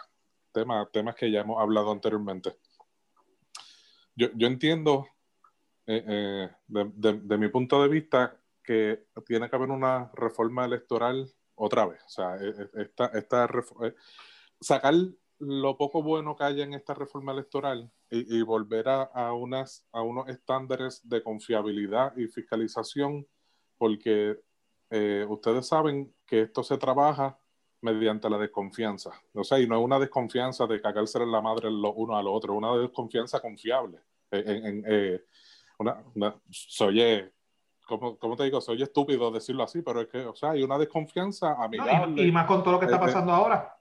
Tema, 0.52 0.88
temas 0.91 1.15
que 1.15 1.32
ya 1.32 1.41
hemos 1.41 1.60
hablado 1.62 1.91
anteriormente. 1.91 2.58
Yo, 4.15 4.28
yo 4.36 4.47
entiendo 4.47 5.08
eh, 5.88 6.04
eh, 6.06 6.50
de, 6.67 7.38
mi 7.38 7.47
punto 7.47 7.82
de 7.82 7.88
vista, 7.88 8.38
que 8.62 9.06
tiene 9.26 9.50
que 9.50 9.56
haber 9.56 9.69
una 9.69 10.12
reforma 10.13 10.65
electoral 10.65 11.32
otra 11.56 11.86
vez. 11.86 12.04
O 12.06 12.10
sea, 12.10 12.36
e, 12.36 12.50
e, 12.50 12.82
esta, 12.82 13.06
esta 13.13 13.45
eh, 13.45 13.95
sacar 14.60 14.93
lo 15.39 15.78
poco 15.78 16.04
bueno 16.04 16.36
que 16.36 16.43
haya 16.43 16.65
en 16.65 16.73
esta 16.73 16.93
reforma 16.93 17.32
electoral 17.32 17.89
y, 18.10 18.41
volver 18.41 18.89
a, 18.89 19.04
a, 19.04 19.34
unas, 19.34 19.88
a 19.91 20.02
unos 20.02 20.28
estándares 20.28 21.08
de 21.08 21.23
confiabilidad 21.23 22.15
y 22.17 22.28
fiscalización, 22.28 23.28
porque 23.78 24.39
ustedes 25.28 25.67
saben 25.67 26.15
que 26.26 26.43
esto 26.43 26.63
se 26.63 26.78
trabaja 26.78 27.38
mediante 27.82 28.30
la 28.30 28.38
desconfianza. 28.38 29.12
O 29.34 29.43
sea, 29.43 29.60
y 29.60 29.67
no 29.67 29.78
es 29.78 29.84
una 29.84 30.00
desconfianza 30.00 30.65
de 30.65 30.82
cagarse 30.82 31.21
en 31.21 31.32
la 31.32 31.41
madre 31.41 31.69
los 31.69 31.93
uno 31.95 32.17
al 32.17 32.28
otro, 32.28 32.54
es 32.54 32.58
una 32.58 32.76
desconfianza 32.78 33.39
confiable. 33.41 34.00
En, 34.32 34.86
en, 34.86 35.21
una, 35.80 36.36
soy, 36.50 37.02
eh, 37.02 37.32
como, 37.88 38.36
te 38.36 38.44
digo, 38.44 38.60
soy 38.60 38.84
estúpido 38.84 39.32
decirlo 39.32 39.63
así, 39.63 39.82
pero 39.82 40.02
es 40.02 40.08
que, 40.08 40.20
o 40.26 40.36
sea, 40.36 40.52
hay 40.52 40.63
una 40.63 40.78
desconfianza 40.78 41.54
amigable. 41.54 42.24
y, 42.24 42.32
más 42.32 42.46
con 42.46 42.62
todo 42.62 42.74
lo 42.74 42.80
que 42.80 42.86
está 42.86 42.98
eh, 42.98 43.00
eh, 43.02 43.06
pasando 43.06 43.32
ahora. 43.32 43.78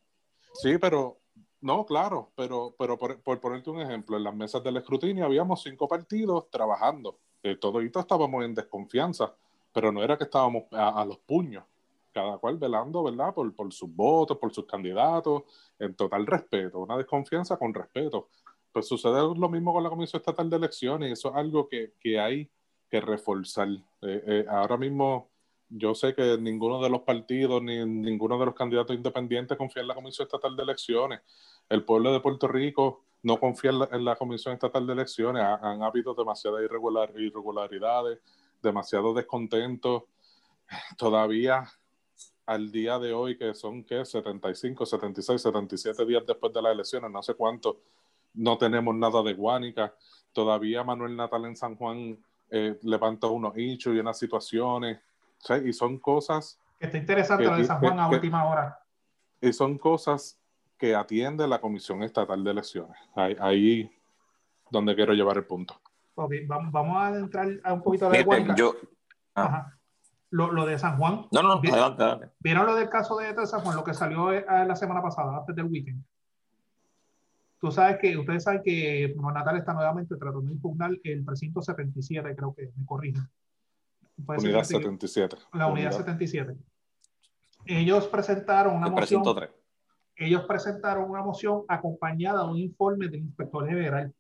Sí, 0.54 0.78
pero, 0.78 1.18
no, 1.60 1.84
claro, 1.84 2.30
pero, 2.36 2.74
pero 2.78 2.96
por, 2.96 3.40
ponerte 3.40 3.70
un 3.70 3.80
ejemplo, 3.80 4.16
en 4.16 4.24
las 4.24 4.34
mesas 4.34 4.62
del 4.62 4.76
escrutinio 4.76 5.24
habíamos 5.24 5.62
cinco 5.62 5.88
partidos 5.88 6.48
trabajando. 6.50 7.18
Eh, 7.42 7.56
todos 7.56 7.82
estábamos 7.82 8.44
en 8.44 8.54
desconfianza, 8.54 9.34
pero 9.72 9.90
no 9.90 10.02
era 10.02 10.16
que 10.16 10.24
estábamos 10.24 10.64
a, 10.72 11.04
los 11.04 11.18
puños 11.18 11.64
cada 12.12 12.38
cual 12.38 12.56
velando, 12.56 13.02
¿verdad? 13.02 13.34
Por, 13.34 13.54
por, 13.54 13.70
sus 13.74 13.94
votos, 13.94 14.38
por 14.38 14.50
sus 14.50 14.64
candidatos, 14.64 15.42
en 15.78 15.94
total 15.94 16.26
respeto, 16.26 16.78
una 16.78 16.96
desconfianza 16.96 17.58
con 17.58 17.74
respeto 17.74 18.28
pues 18.76 18.88
sucede 18.88 19.22
lo 19.22 19.48
mismo 19.48 19.72
con 19.72 19.82
la 19.82 19.88
Comisión 19.88 20.20
Estatal 20.20 20.50
de 20.50 20.56
Elecciones, 20.58 21.10
eso 21.10 21.30
es 21.30 21.36
algo 21.36 21.66
que, 21.66 21.94
que 21.98 22.20
hay 22.20 22.46
que 22.90 23.00
reforzar. 23.00 23.68
Eh, 23.70 24.22
eh, 24.26 24.44
ahora 24.50 24.76
mismo 24.76 25.30
yo 25.70 25.94
sé 25.94 26.14
que 26.14 26.36
ninguno 26.36 26.82
de 26.82 26.90
los 26.90 27.00
partidos 27.00 27.62
ni 27.62 27.82
ninguno 27.86 28.38
de 28.38 28.44
los 28.44 28.54
candidatos 28.54 28.94
independientes 28.94 29.56
confía 29.56 29.80
en 29.80 29.88
la 29.88 29.94
Comisión 29.94 30.26
Estatal 30.26 30.54
de 30.54 30.62
Elecciones. 30.62 31.20
El 31.70 31.84
pueblo 31.84 32.12
de 32.12 32.20
Puerto 32.20 32.48
Rico 32.48 33.00
no 33.22 33.40
confía 33.40 33.70
en 33.70 34.04
la, 34.04 34.16
Comisión 34.16 34.52
Estatal 34.52 34.86
de 34.86 34.92
Elecciones. 34.92 35.42
han 35.42 35.82
habido 35.82 36.12
demasiadas 36.12 36.62
irregular, 36.62 37.10
irregularidades, 37.16 38.18
demasiado 38.62 39.14
descontento. 39.14 40.08
Todavía 40.98 41.64
al 42.44 42.70
día 42.70 42.98
de 42.98 43.14
hoy, 43.14 43.38
que 43.38 43.54
son 43.54 43.84
¿qué? 43.84 44.04
75, 44.04 44.84
76, 44.84 45.40
77 45.40 46.04
días 46.04 46.24
después 46.26 46.52
de 46.52 46.60
las 46.60 46.72
elecciones, 46.74 47.10
no 47.10 47.22
sé 47.22 47.32
cuánto, 47.32 47.80
no 48.36 48.58
tenemos 48.58 48.94
nada 48.94 49.22
de 49.22 49.34
Guánica. 49.34 49.94
Todavía 50.32 50.84
Manuel 50.84 51.16
Natal 51.16 51.44
en 51.46 51.56
San 51.56 51.76
Juan 51.76 52.18
eh, 52.50 52.78
levanta 52.82 53.26
unos 53.26 53.56
hinchos 53.56 53.94
y 53.94 53.98
unas 53.98 54.18
situaciones. 54.18 54.98
Y 55.64 55.72
son 55.72 55.98
cosas. 55.98 56.58
Que 56.78 56.86
está 56.86 56.98
interesante 56.98 57.44
lo 57.44 57.56
de 57.56 57.64
San 57.64 57.80
Juan 57.80 57.98
a 57.98 58.08
última 58.08 58.44
hora. 58.48 58.78
Y 59.40 59.52
son 59.52 59.78
cosas 59.78 60.38
que 60.78 60.94
atiende 60.94 61.46
la 61.48 61.60
Comisión 61.60 62.02
Estatal 62.02 62.42
de 62.44 62.50
Elecciones. 62.50 62.96
Ahí, 63.14 63.36
ahí 63.40 63.90
donde 64.70 64.94
quiero 64.94 65.12
llevar 65.12 65.36
el 65.36 65.44
punto. 65.44 65.80
Ok, 66.14 66.32
vamos, 66.46 66.72
vamos 66.72 66.96
a 66.96 67.18
entrar 67.18 67.48
a 67.64 67.72
un 67.72 67.82
poquito 67.82 68.10
de 68.10 68.22
Guánica. 68.22 68.54
Yo, 68.54 68.74
ah. 69.34 69.44
Ajá 69.44 69.76
lo, 70.30 70.66
de 70.66 70.78
San 70.78 70.98
Juan. 70.98 71.26
No, 71.32 71.42
no, 71.42 71.52
adelante, 71.52 72.30
¿Vieron 72.40 72.66
lo 72.66 72.74
del 72.74 72.88
caso 72.88 73.16
de, 73.16 73.46
San 73.46 73.60
Juan, 73.60 73.76
lo 73.76 73.84
que 73.84 73.94
salió 73.94 74.32
eh, 74.32 74.44
la 74.48 74.76
semana 74.76 75.02
pasada, 75.02 75.38
antes 75.38 75.54
del 75.54 75.66
weekend? 75.66 76.04
Tú 77.58 77.70
sabes 77.70 77.98
que, 77.98 78.16
ustedes 78.16 78.44
saben 78.44 78.62
que 78.62 79.14
Natal 79.16 79.56
está 79.56 79.72
nuevamente 79.72 80.16
tratando 80.16 80.42
de 80.42 80.52
impugnar 80.52 80.90
el 81.02 81.24
precinto 81.24 81.62
77, 81.62 82.36
creo 82.36 82.54
que 82.54 82.70
me 82.76 82.84
corrigen. 82.84 83.26
Unidad 84.26 84.64
77. 84.64 85.36
La 85.52 85.66
unidad, 85.66 85.92
77. 85.92 86.54
Ellos 87.66 88.08
presentaron 88.08 88.76
una 88.76 88.88
moción. 88.88 89.22
Ellos 90.16 90.44
presentaron 90.46 91.10
una 91.10 91.22
moción 91.22 91.64
acompañada 91.68 92.44
de 92.44 92.50
un 92.50 92.58
informe 92.58 93.08
del 93.08 93.20
inspector 93.20 93.66
general. 93.66 94.14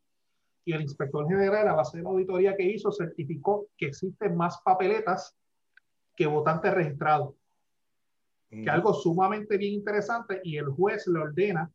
Y 0.64 0.72
el 0.72 0.82
inspector 0.82 1.26
general, 1.26 1.68
a 1.68 1.74
base 1.74 1.98
de 1.98 2.02
la 2.02 2.10
auditoría 2.10 2.56
que 2.56 2.64
hizo, 2.64 2.90
certificó 2.90 3.68
que 3.76 3.86
existen 3.86 4.36
más 4.36 4.60
papeletas 4.62 5.34
que 6.14 6.26
votante 6.26 6.70
registrado. 6.70 7.36
Que 8.50 8.68
algo 8.70 8.94
sumamente 8.94 9.56
bien 9.56 9.74
interesante 9.74 10.40
y 10.42 10.56
el 10.56 10.68
juez 10.68 11.06
le 11.06 11.18
ordena 11.18 11.70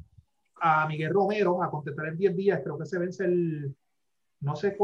a 0.62 0.88
Miguel 0.88 1.14
Romero 1.14 1.62
a 1.64 1.72
contestar 1.72 2.08
en 2.08 2.18
10 2.18 2.36
días, 2.36 2.62
creo 2.64 2.78
que 2.78 2.86
se 2.86 3.00
vence 3.00 3.26
el, 3.26 3.76
no 4.42 4.56
sé 4.56 4.78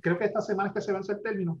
creo 0.00 0.18
que 0.18 0.24
esta 0.24 0.40
semana 0.40 0.68
es 0.68 0.74
que 0.74 0.80
se 0.80 0.92
vence 0.92 1.12
el 1.12 1.22
término, 1.22 1.60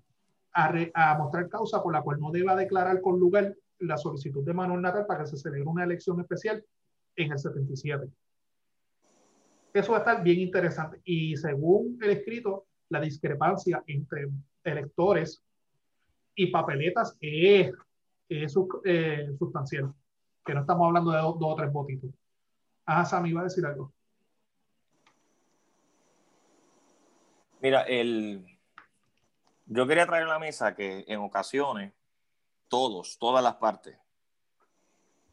a, 0.52 0.72
a, 0.94 1.18
mostrar 1.18 1.48
causa 1.48 1.82
por 1.82 1.92
la 1.92 2.02
cual 2.02 2.20
no 2.20 2.30
deba 2.30 2.56
declarar 2.56 3.00
con 3.00 3.18
lugar 3.18 3.54
la 3.80 3.98
solicitud 3.98 4.44
de 4.44 4.54
Manuel 4.54 4.80
Natal 4.80 5.04
para 5.06 5.24
que 5.24 5.30
se 5.30 5.36
celebre 5.36 5.68
una 5.68 5.84
elección 5.84 6.20
especial 6.20 6.64
en 7.16 7.32
el 7.32 7.38
77. 7.38 8.08
Eso 9.74 9.92
va 9.92 9.98
a 9.98 10.00
estar 10.00 10.22
bien 10.22 10.40
interesante. 10.40 11.00
Y 11.04 11.36
según 11.36 11.98
el 12.00 12.10
escrito, 12.10 12.66
la 12.88 13.00
discrepancia 13.00 13.82
entre 13.86 14.28
electores 14.64 15.42
y 16.34 16.46
papeletas 16.46 17.16
es, 17.20 17.72
es 18.28 18.54
eh, 18.84 19.28
sustancial, 19.38 19.92
que 20.44 20.54
no 20.54 20.60
estamos 20.60 20.86
hablando 20.86 21.10
de 21.10 21.18
dos, 21.18 21.36
o 21.40 21.54
tres 21.56 21.72
votitos. 21.72 22.10
Ah, 22.86 23.04
Sam, 23.04 23.26
iba 23.26 23.40
a 23.40 23.44
decir 23.44 23.66
algo. 23.66 23.92
Mira, 27.60 27.82
el... 27.82 28.46
yo 29.66 29.86
quería 29.88 30.06
traer 30.06 30.24
a 30.24 30.28
la 30.28 30.38
mesa 30.38 30.76
que 30.76 31.04
en 31.08 31.18
ocasiones 31.20 31.92
todos, 32.68 33.18
todas 33.18 33.42
las 33.42 33.56
partes, 33.56 33.98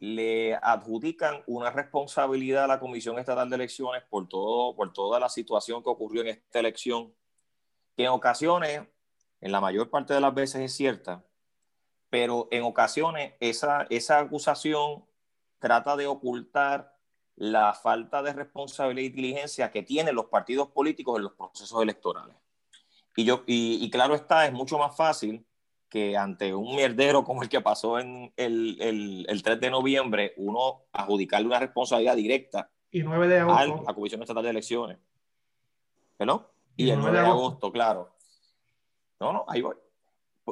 le 0.00 0.56
adjudican 0.56 1.44
una 1.46 1.70
responsabilidad 1.70 2.64
a 2.64 2.66
la 2.66 2.80
Comisión 2.80 3.18
Estatal 3.18 3.48
de 3.48 3.56
Elecciones 3.56 4.02
por, 4.10 4.28
todo, 4.28 4.74
por 4.74 4.92
toda 4.92 5.20
la 5.20 5.28
situación 5.28 5.82
que 5.82 5.90
ocurrió 5.90 6.22
en 6.22 6.28
esta 6.28 6.58
elección, 6.58 7.14
que 7.96 8.04
en 8.04 8.10
ocasiones 8.10 8.82
en 9.40 9.52
la 9.52 9.60
mayor 9.60 9.90
parte 9.90 10.12
de 10.12 10.20
las 10.20 10.34
veces 10.34 10.62
es 10.62 10.74
cierta, 10.74 11.24
pero 12.10 12.48
en 12.50 12.64
ocasiones 12.64 13.34
esa, 13.38 13.86
esa 13.90 14.18
acusación 14.18 15.04
trata 15.60 15.96
de 15.96 16.06
ocultar 16.06 16.93
la 17.36 17.72
falta 17.74 18.22
de 18.22 18.32
responsabilidad 18.32 19.06
y 19.06 19.10
diligencia 19.10 19.70
que 19.70 19.82
tienen 19.82 20.14
los 20.14 20.26
partidos 20.26 20.68
políticos 20.68 21.16
en 21.16 21.24
los 21.24 21.32
procesos 21.32 21.82
electorales. 21.82 22.36
Y, 23.16 23.24
yo, 23.24 23.42
y, 23.46 23.88
claro 23.90 24.14
está, 24.14 24.46
es 24.46 24.52
mucho 24.52 24.78
más 24.78 24.96
fácil 24.96 25.44
que 25.88 26.16
ante 26.16 26.52
un 26.52 26.74
mierdero 26.74 27.24
como 27.24 27.42
el 27.42 27.48
que 27.48 27.60
pasó 27.60 28.00
en 28.00 28.32
el, 28.36 28.76
el, 28.80 29.26
el 29.28 29.42
3 29.42 29.60
de 29.60 29.70
noviembre, 29.70 30.34
uno 30.36 30.86
adjudicarle 30.92 31.46
una 31.46 31.60
responsabilidad 31.60 32.16
directa 32.16 32.70
y 32.94 33.02
9 33.02 33.26
de 33.26 33.38
agosto. 33.40 33.80
a 33.80 33.82
la 33.82 33.94
Comisión 33.94 34.22
Estatal 34.22 34.44
de 34.44 34.50
Elecciones. 34.50 34.98
¿No? 36.20 36.48
Y, 36.76 36.90
el 36.90 37.00
9 37.00 37.18
de 37.18 37.26
agosto, 37.26 37.72
claro. 37.72 38.14
No, 39.18 39.32
no, 39.32 39.44
ahí 39.48 39.62
voy. 39.62 39.74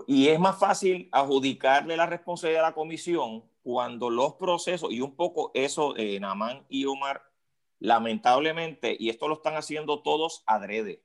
Y 0.09 0.27
es 0.27 0.41
más 0.41 0.59
fácil 0.59 1.09
adjudicarle 1.13 1.97
la 1.97 2.07
responsabilidad 2.07 2.65
a 2.65 2.69
la 2.71 2.75
comisión 2.75 3.45
cuando 3.63 4.11
los 4.11 4.35
procesos, 4.35 4.91
y 4.93 5.01
un 5.01 5.15
poco 5.15 5.51
eso, 5.55 5.97
eh, 5.97 6.19
Namán 6.21 6.65
y 6.69 6.85
Omar, 6.85 7.23
lamentablemente, 7.79 8.97
y 8.99 9.09
esto 9.09 9.29
lo 9.29 9.35
están 9.35 9.55
haciendo 9.55 10.03
todos 10.03 10.43
adrede, 10.47 11.03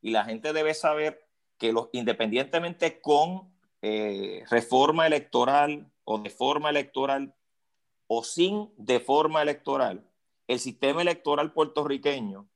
y 0.00 0.10
la 0.10 0.24
gente 0.24 0.52
debe 0.52 0.74
saber 0.74 1.28
que 1.58 1.72
los, 1.72 1.88
independientemente 1.92 3.00
con 3.00 3.52
eh, 3.82 4.44
reforma 4.50 5.06
electoral 5.06 5.90
o 6.04 6.18
de 6.18 6.30
forma 6.30 6.70
electoral 6.70 7.34
o 8.06 8.24
sin 8.24 8.72
de 8.76 9.00
forma 9.00 9.42
electoral, 9.42 10.08
el 10.46 10.58
sistema 10.58 11.02
electoral 11.02 11.52
puertorriqueño 11.52 12.48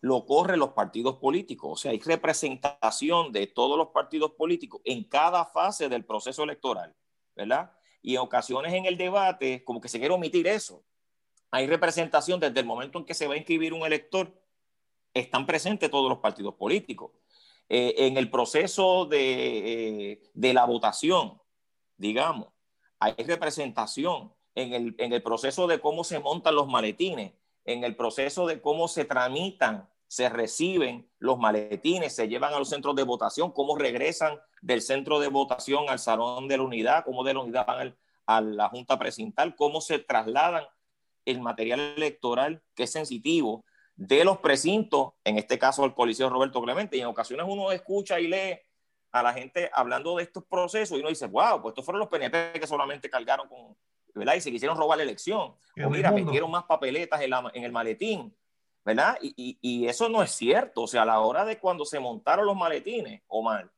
lo 0.00 0.24
corren 0.24 0.60
los 0.60 0.70
partidos 0.70 1.16
políticos. 1.16 1.70
O 1.72 1.76
sea, 1.76 1.90
hay 1.90 2.00
representación 2.00 3.32
de 3.32 3.46
todos 3.46 3.76
los 3.76 3.88
partidos 3.88 4.32
políticos 4.32 4.80
en 4.84 5.04
cada 5.04 5.44
fase 5.44 5.88
del 5.88 6.04
proceso 6.04 6.44
electoral, 6.44 6.94
¿verdad? 7.34 7.72
Y 8.06 8.14
en 8.14 8.20
ocasiones 8.20 8.72
en 8.72 8.86
el 8.86 8.96
debate, 8.96 9.64
como 9.64 9.80
que 9.80 9.88
se 9.88 9.98
quiere 9.98 10.14
omitir 10.14 10.46
eso. 10.46 10.84
Hay 11.50 11.66
representación 11.66 12.38
desde 12.38 12.60
el 12.60 12.64
momento 12.64 13.00
en 13.00 13.04
que 13.04 13.14
se 13.14 13.26
va 13.26 13.34
a 13.34 13.36
inscribir 13.36 13.72
un 13.72 13.84
elector, 13.84 14.32
están 15.12 15.44
presentes 15.44 15.90
todos 15.90 16.08
los 16.08 16.20
partidos 16.20 16.54
políticos. 16.54 17.10
Eh, 17.68 17.94
en 18.06 18.16
el 18.16 18.30
proceso 18.30 19.06
de, 19.06 20.12
eh, 20.12 20.22
de, 20.34 20.54
la 20.54 20.64
votación, 20.66 21.42
digamos, 21.96 22.46
hay 23.00 23.14
representación 23.14 24.32
en 24.54 24.72
el, 24.72 24.94
en 24.98 25.12
el 25.12 25.24
proceso 25.24 25.66
de 25.66 25.80
cómo 25.80 26.04
se 26.04 26.20
montan 26.20 26.54
los 26.54 26.68
maletines, 26.68 27.32
en 27.64 27.82
el 27.82 27.96
proceso 27.96 28.46
de 28.46 28.60
cómo 28.60 28.86
se 28.86 29.04
tramitan 29.04 29.88
se 30.08 30.28
reciben 30.28 31.08
los 31.18 31.38
maletines, 31.38 32.14
se 32.14 32.28
llevan 32.28 32.54
a 32.54 32.58
los 32.58 32.68
centros 32.68 32.94
de 32.94 33.02
votación, 33.02 33.52
cómo 33.52 33.76
regresan 33.76 34.38
del 34.62 34.82
centro 34.82 35.18
de 35.18 35.28
votación 35.28 35.88
al 35.88 35.98
salón 35.98 36.48
de 36.48 36.56
la 36.56 36.62
unidad, 36.62 37.04
cómo 37.04 37.24
de 37.24 37.34
la 37.34 37.40
unidad 37.40 37.66
van 37.66 37.96
a 38.26 38.40
la 38.40 38.68
junta 38.68 38.98
precintal, 38.98 39.56
cómo 39.56 39.80
se 39.80 39.98
trasladan 39.98 40.64
el 41.24 41.40
material 41.40 41.80
electoral 41.96 42.62
que 42.74 42.84
es 42.84 42.92
sensitivo 42.92 43.64
de 43.96 44.24
los 44.24 44.38
precintos, 44.38 45.14
en 45.24 45.38
este 45.38 45.58
caso 45.58 45.84
el 45.84 45.94
policía 45.94 46.28
Roberto 46.28 46.62
Clemente, 46.62 46.96
y 46.96 47.00
en 47.00 47.06
ocasiones 47.06 47.46
uno 47.48 47.72
escucha 47.72 48.20
y 48.20 48.28
lee 48.28 48.60
a 49.10 49.22
la 49.22 49.32
gente 49.32 49.70
hablando 49.72 50.16
de 50.16 50.24
estos 50.24 50.44
procesos 50.44 50.96
y 50.96 51.00
uno 51.00 51.08
dice, 51.08 51.26
wow, 51.26 51.62
pues 51.62 51.72
estos 51.72 51.84
fueron 51.84 52.00
los 52.00 52.08
PNP 52.08 52.60
que 52.60 52.66
solamente 52.66 53.08
cargaron 53.08 53.48
con, 53.48 53.76
¿verdad? 54.14 54.34
Y 54.34 54.40
se 54.40 54.50
quisieron 54.50 54.76
robar 54.76 54.98
la 54.98 55.04
elección. 55.04 55.54
O 55.84 55.90
mira, 55.90 56.12
metieron 56.12 56.50
más 56.50 56.64
papeletas 56.64 57.20
en, 57.22 57.32
en 57.54 57.64
el 57.64 57.72
maletín 57.72 58.36
¿verdad? 58.86 59.18
Y, 59.20 59.84
eso 59.88 60.08
no 60.08 60.22
es 60.22 60.30
cierto. 60.30 60.82
O 60.82 60.86
sea, 60.86 61.02
a 61.02 61.06
la 61.06 61.18
hora 61.18 61.44
de 61.44 61.58
cuando 61.58 61.84
se 61.84 61.98
montaron 61.98 62.46
los 62.46 62.56
maletines, 62.56 63.20
Omar, 63.26 63.68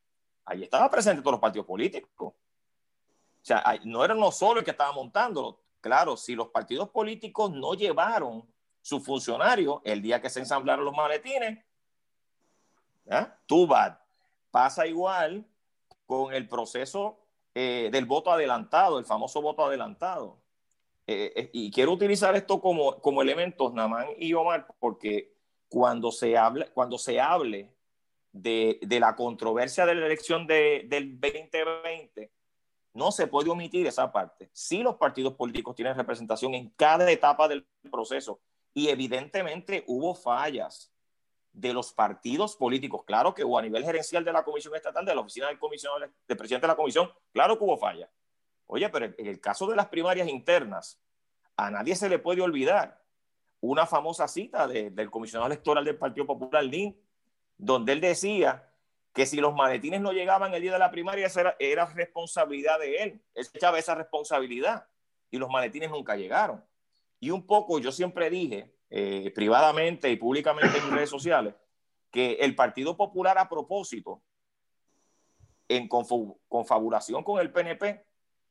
ahí 0.45 0.65
estaba 0.65 0.91
presente 0.91 1.23
todos 1.23 1.33
los 1.33 1.41
partidos 1.41 1.67
políticos. 1.67 2.35
O 2.35 2.35
sea, 3.41 3.65
no 3.85 4.05
era 4.05 4.15
no 4.15 4.31
solo 4.31 4.61
el 4.61 4.65
que 4.67 4.73
estaba 4.73 4.93
montándolo. 4.93 5.59
Claro, 5.81 6.15
si 6.19 6.35
los 6.35 6.49
partidos 6.49 6.91
políticos 6.91 7.51
no 7.51 7.73
llevaron 7.73 8.47
sus 8.83 9.03
funcionarios 9.03 9.81
el 9.83 10.03
día 10.03 10.21
que 10.21 10.29
se 10.29 10.41
ensamblaron 10.41 10.85
los 10.85 10.95
maletines, 10.95 11.65
tú 13.47 13.67
bad. 13.67 13.97
Pasa 14.51 14.87
igual 14.87 15.47
con 16.07 16.35
el 16.35 16.47
proceso 16.47 17.19
eh, 17.55 17.89
del 17.91 18.05
voto 18.05 18.31
adelantado, 18.31 18.99
el 18.99 19.07
famoso 19.07 19.41
voto 19.41 19.65
adelantado. 19.65 20.37
Eh, 21.11 21.33
eh, 21.35 21.51
y 21.55 21.71
quiero 21.71 21.93
utilizar 21.93 22.37
esto 22.37 22.61
como, 22.61 23.01
como 23.01 23.23
elementos, 23.23 23.73
Namán 23.73 24.09
y 24.19 24.35
Omar, 24.35 24.67
porque 24.79 25.33
cuando 25.67 26.13
se 26.13 26.37
hable, 26.37 26.71
cuando 26.75 26.99
se 26.99 27.19
hable 27.19 27.73
de, 28.31 28.79
de 28.83 29.01
la 29.01 29.17
controversia 29.17 29.87
de 29.87 29.95
la 29.95 30.05
elección 30.05 30.47
de, 30.47 30.85
del 30.87 31.19
2020, 31.19 32.31
no 32.93 33.11
se 33.11 33.27
puede 33.27 33.49
omitir 33.49 33.87
esa 33.87 34.13
parte. 34.13 34.51
Sí 34.53 34.83
los 34.83 34.97
partidos 34.97 35.33
políticos 35.33 35.75
tienen 35.75 35.97
representación 35.97 36.55
en 36.55 36.69
cada 36.77 37.11
etapa 37.11 37.49
del 37.49 37.67
proceso 37.91 38.43
y 38.75 38.89
evidentemente 38.89 39.85
hubo 39.87 40.15
fallas 40.15 40.93
de 41.53 41.73
los 41.73 41.91
partidos 41.95 42.55
políticos. 42.55 43.05
Claro 43.07 43.33
que 43.33 43.45
hubo 43.45 43.59
a 43.59 43.63
nivel 43.63 43.83
gerencial 43.83 44.27
de 44.27 44.33
la 44.35 44.45
Comisión 44.45 44.77
Estatal, 44.77 45.07
de 45.07 45.15
la 45.15 45.23
Oficina 45.23 45.47
del, 45.47 45.59
Comisionado, 45.59 46.01
del 46.01 46.37
Presidente 46.37 46.67
de 46.67 46.73
la 46.73 46.77
Comisión, 46.77 47.11
claro 47.33 47.57
que 47.57 47.65
hubo 47.65 47.79
fallas. 47.79 48.11
Oye, 48.69 48.89
pero 48.91 49.07
en 49.07 49.27
el 49.27 49.41
caso 49.41 49.67
de 49.67 49.75
las 49.75 49.87
primarias 49.87 50.29
internas, 50.29 51.01
a 51.57 51.71
nadie 51.71 51.97
se 51.97 52.09
le 52.09 52.19
puede 52.19 52.43
olvidar 52.43 53.03
una 53.61 53.87
famosa 53.87 54.29
cita 54.29 54.69
del 54.69 55.11
comisionado 55.11 55.51
electoral 55.51 55.85
del 55.85 55.97
Partido 55.97 56.27
Popular, 56.27 56.63
Lin, 56.63 56.97
donde 57.57 57.93
él 57.93 58.01
decía 58.01 58.71
que 59.13 59.27
si 59.27 59.39
los 59.39 59.55
maletines 59.55 60.01
no 60.01 60.13
llegaban 60.13 60.55
el 60.55 60.63
día 60.63 60.75
de 60.75 60.79
la 60.79 60.91
primaria, 60.91 61.29
era, 61.59 61.87
responsabilidad 61.87 62.79
de 62.79 63.03
él. 63.03 63.23
Él 63.35 63.47
echaba 63.53 63.79
esa 63.79 63.95
responsabilidad 63.95 64.87
y 65.31 65.39
los 65.39 65.51
maletines 65.51 65.91
nunca 65.91 66.15
llegaron. 66.15 66.63
Y 67.19 67.31
un 67.31 67.47
poco, 67.47 67.81
yo 67.81 67.91
siempre 67.91 68.31
dije, 68.31 68.73
eh, 68.91 69.33
privadamente 69.35 70.11
y 70.11 70.17
públicamente 70.17 70.77
en 70.79 70.91
redes 70.91 71.11
sociales, 71.11 71.55
que 72.11 72.35
el 72.35 72.55
Partido 72.55 72.97
Popular 72.97 73.39
a 73.39 73.49
propósito, 73.49 74.23
en 75.69 75.89
confabulación 75.89 77.25
con 77.25 77.41
el 77.41 77.51
PNP, 77.51 78.08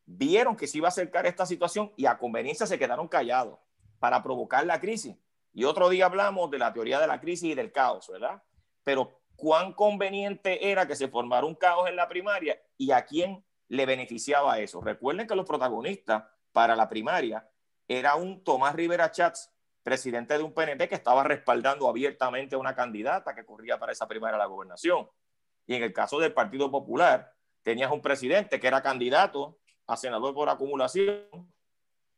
vieron 0.08 0.56
que 0.56 0.67
se 0.67 0.78
iba 0.78 0.88
a 0.88 0.89
acercar 0.89 1.28
esta 1.28 1.46
situación 1.46 1.91
y 1.98 2.06
a 2.06 2.17
conveniencia 2.17 2.65
se 2.65 2.80
quedaron 2.80 3.08
callados 3.08 3.60
para 4.00 4.24
provocar 4.24 4.65
la 4.65 4.80
crisis. 4.80 5.15
Y 5.54 5.65
otro 5.65 5.89
día 5.89 6.06
hablamos 6.06 6.50
de 6.50 6.58
la 6.58 6.74
teoría 6.74 7.00
de 7.00 7.08
la 7.08 7.20
crisis 7.20 7.52
y 7.52 7.56
del 7.56 7.72
caos, 7.72 8.08
¿verdad? 8.08 8.41
Pero 8.84 9.20
cuán 9.36 9.74
conveniente 9.74 10.72
era 10.72 10.88
que 10.88 10.96
se 10.96 11.10
formara 11.10 11.46
un 11.46 11.56
caos 11.56 11.89
en 11.89 11.96
la 11.96 12.08
primaria 12.08 12.60
y 12.78 12.91
a 12.91 13.06
quién 13.06 13.43
le 13.67 13.86
beneficiaba 13.86 14.60
eso. 14.60 14.80
Recuerden 14.80 15.28
que 15.28 15.36
los 15.36 15.46
protagonistas 15.46 16.24
para 16.54 16.76
la 16.76 16.88
primaria 16.88 17.48
era 17.88 18.15
un 18.15 18.43
Tomás 18.43 18.76
Rivera 18.76 19.12
Chats, 19.12 19.52
presidente 19.84 20.38
de 20.38 20.43
un 20.43 20.54
PNP 20.54 20.88
que 20.88 20.96
estaba 20.96 21.24
respaldando 21.24 21.88
abiertamente 21.89 22.56
a 22.56 22.60
una 22.60 22.76
candidata 22.76 23.36
que 23.36 23.46
corría 23.46 23.78
para 23.78 23.91
esa 23.91 24.08
primaria 24.08 24.36
a 24.36 24.39
la 24.39 24.46
gobernación. 24.46 25.10
Y 25.65 25.76
en 25.76 25.84
el 25.84 25.91
caso 25.91 26.20
del 26.20 26.34
Partido 26.34 26.72
Popular, 26.72 27.34
tenías 27.62 27.91
un 27.91 28.02
presidente 28.02 28.60
que 28.60 28.67
era 28.67 28.82
candidato 28.82 29.60
a 29.88 29.97
senador 29.97 30.34
por 30.34 30.50
acumulación 30.50 31.26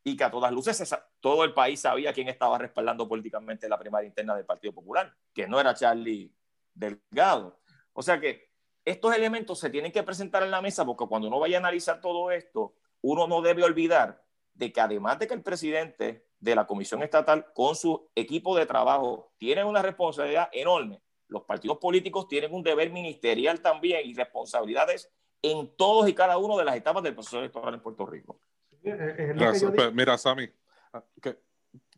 y 0.04 0.18
que 0.18 0.24
a 0.24 0.32
todas 0.32 0.52
luces 0.52 0.96
todo 1.20 1.44
el 1.44 1.54
país 1.54 1.82
sabía 1.82 2.14
quién 2.14 2.28
estaba 2.28 2.58
respaldando 2.58 3.08
políticamente 3.08 3.70
la 3.70 3.78
primaria 3.78 4.08
interna 4.08 4.36
del 4.36 4.46
Partido 4.46 4.74
Popular, 4.74 5.14
que 5.34 5.48
no 5.48 5.60
era 5.60 5.74
Charlie 5.74 6.34
Delgado. 6.74 7.60
O 7.94 8.02
sea 8.02 8.20
que 8.20 8.50
estos 8.86 9.16
elementos 9.16 9.60
se 9.60 9.70
tienen 9.70 9.92
que 9.92 10.04
presentar 10.04 10.42
en 10.44 10.52
la 10.52 10.62
mesa 10.62 10.86
porque 10.86 11.06
cuando 11.06 11.28
uno 11.28 11.40
vaya 11.40 11.58
a 11.58 11.60
analizar 11.60 12.02
todo 12.02 12.32
esto, 12.32 12.74
uno 13.02 13.28
no 13.28 13.42
debe 13.42 13.64
olvidar 13.64 14.24
de 14.54 14.72
que 14.74 14.82
además 14.82 15.20
de 15.20 15.28
que 15.28 15.34
el 15.34 15.44
presidente 15.44 16.26
de 16.40 16.56
la 16.56 16.66
Comisión 16.66 17.04
Estatal 17.04 17.54
con 17.54 17.76
su 17.76 18.10
equipo 18.16 18.58
de 18.58 18.66
trabajo 18.66 19.34
tiene 19.38 19.64
una 19.64 19.82
responsabilidad 19.82 20.50
enorme, 20.52 21.02
los 21.28 21.44
partidos 21.44 21.78
políticos 21.78 22.28
tienen 22.28 22.54
un 22.54 22.64
deber 22.64 22.92
ministerial 22.92 23.62
también 23.62 24.02
y 24.06 24.14
responsabilidades 24.14 25.12
en 25.42 25.70
todos 25.76 26.08
y 26.10 26.14
cada 26.14 26.38
uno 26.38 26.58
de 26.58 26.66
las 26.66 26.76
etapas 26.76 27.04
del 27.04 27.14
proceso 27.14 27.40
electoral 27.40 27.74
en 27.74 27.82
Puerto 27.82 28.06
Rico. 28.06 28.40
Pues, 28.82 29.94
mira, 29.94 30.18
Sammy, 30.18 30.50
ah, 30.94 31.04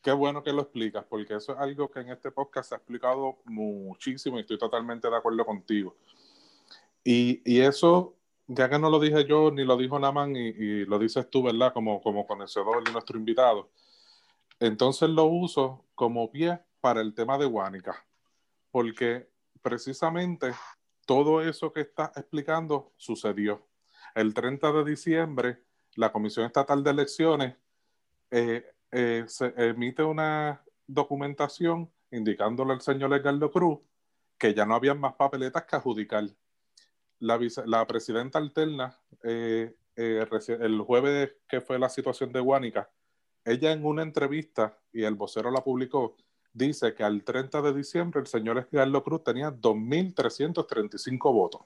qué 0.01 0.11
bueno 0.11 0.43
que 0.43 0.51
lo 0.51 0.63
explicas, 0.63 1.05
porque 1.07 1.35
eso 1.35 1.53
es 1.53 1.59
algo 1.59 1.89
que 1.89 1.99
en 1.99 2.09
este 2.09 2.31
podcast 2.31 2.69
se 2.69 2.75
ha 2.75 2.77
explicado 2.77 3.39
muchísimo 3.45 4.37
y 4.37 4.41
estoy 4.41 4.57
totalmente 4.57 5.09
de 5.09 5.15
acuerdo 5.15 5.45
contigo. 5.45 5.95
Y, 7.03 7.41
y 7.45 7.61
eso, 7.61 8.15
ya 8.47 8.69
que 8.69 8.79
no 8.79 8.89
lo 8.89 8.99
dije 8.99 9.25
yo, 9.25 9.51
ni 9.51 9.63
lo 9.63 9.77
dijo 9.77 9.99
Naman, 9.99 10.35
y, 10.35 10.49
y 10.49 10.85
lo 10.85 10.99
dices 10.99 11.29
tú, 11.29 11.43
¿verdad? 11.43 11.73
Como, 11.73 12.01
como 12.01 12.25
conocedor 12.27 12.83
de 12.83 12.91
nuestro 12.91 13.17
invitado. 13.17 13.69
Entonces 14.59 15.09
lo 15.09 15.25
uso 15.25 15.85
como 15.95 16.31
pie 16.31 16.59
para 16.81 17.01
el 17.01 17.13
tema 17.13 17.37
de 17.37 17.45
Guánica, 17.45 18.05
porque 18.71 19.29
precisamente 19.61 20.53
todo 21.05 21.41
eso 21.41 21.71
que 21.73 21.81
estás 21.81 22.15
explicando 22.15 22.93
sucedió. 22.97 23.67
El 24.15 24.33
30 24.33 24.71
de 24.71 24.83
diciembre, 24.83 25.63
la 25.95 26.11
Comisión 26.11 26.45
Estatal 26.45 26.83
de 26.83 26.91
Elecciones 26.91 27.55
eh, 28.29 28.63
eh, 28.91 29.25
emite 29.57 30.03
una 30.03 30.61
documentación 30.87 31.91
indicándole 32.11 32.73
al 32.73 32.81
señor 32.81 33.13
Edgardo 33.13 33.51
Cruz 33.51 33.79
que 34.37 34.53
ya 34.53 34.65
no 34.65 34.75
había 34.75 34.95
más 34.95 35.13
papeletas 35.13 35.65
que 35.65 35.75
adjudicar. 35.75 36.25
La, 37.19 37.85
presidenta 37.85 38.39
alterna, 38.39 38.97
eh, 39.23 39.75
el 39.95 40.81
jueves 40.81 41.33
que 41.47 41.61
fue 41.61 41.77
la 41.77 41.89
situación 41.89 42.31
de 42.31 42.39
Guánica, 42.39 42.89
ella 43.45 43.71
en 43.71 43.85
una 43.85 44.01
entrevista, 44.01 44.79
y 44.91 45.03
el 45.03 45.13
vocero 45.13 45.51
la 45.51 45.63
publicó, 45.63 46.17
dice 46.53 46.93
que 46.93 47.03
al 47.03 47.23
30 47.23 47.61
de 47.61 47.73
diciembre 47.73 48.19
el 48.19 48.27
señor 48.27 48.57
Edgardo 48.57 49.03
Cruz 49.03 49.23
tenía 49.23 49.51
2.335 49.51 51.33
votos 51.33 51.61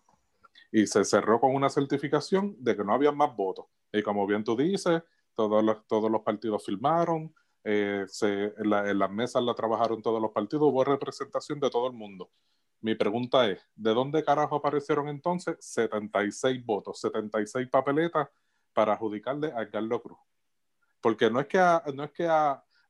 y 0.71 0.88
se 0.88 1.06
cerró 1.06 1.39
con 1.39 1.56
una 1.56 1.69
certificación 1.69 2.56
de 2.60 2.76
que 2.76 2.84
no 2.84 2.93
había 2.93 3.12
más 3.12 3.36
votos. 3.36 3.65
Y 3.91 4.02
como 4.04 4.28
bien 4.28 4.43
tú 4.43 4.56
dices, 4.58 5.02
todos 5.34 5.63
los, 5.63 5.88
todos 5.88 6.12
los 6.12 6.21
partidos 6.21 6.65
firmaron, 6.65 7.34
eh, 7.63 8.06
en, 8.21 9.00
las 9.00 9.12
mesas 9.12 9.41
la 9.41 9.56
trabajaron 9.56 10.02
todos 10.02 10.21
los 10.21 10.32
partidos, 10.32 10.67
hubo 10.67 10.84
representación 10.84 11.60
de 11.60 11.69
todo 11.69 11.88
el 11.88 11.93
mundo. 11.93 12.30
Mi 12.82 12.93
pregunta 12.93 13.50
es, 13.50 13.60
¿de 13.76 13.93
dónde 13.93 14.24
carajo 14.24 14.58
aparecieron 14.58 15.08
entonces 15.08 15.58
76 15.60 16.63
votos, 16.63 17.00
76 17.00 17.67
papeletas 17.69 18.28
para 18.74 18.93
adjudicarle 18.93 19.52
a 19.56 19.67
Carlos 19.69 20.02
Cruz? 20.02 20.19
Porque 21.02 21.32
no 21.32 21.39
es 21.39 21.48
que 21.48 21.58
no 21.93 22.04
es 22.04 22.12
que 22.12 22.28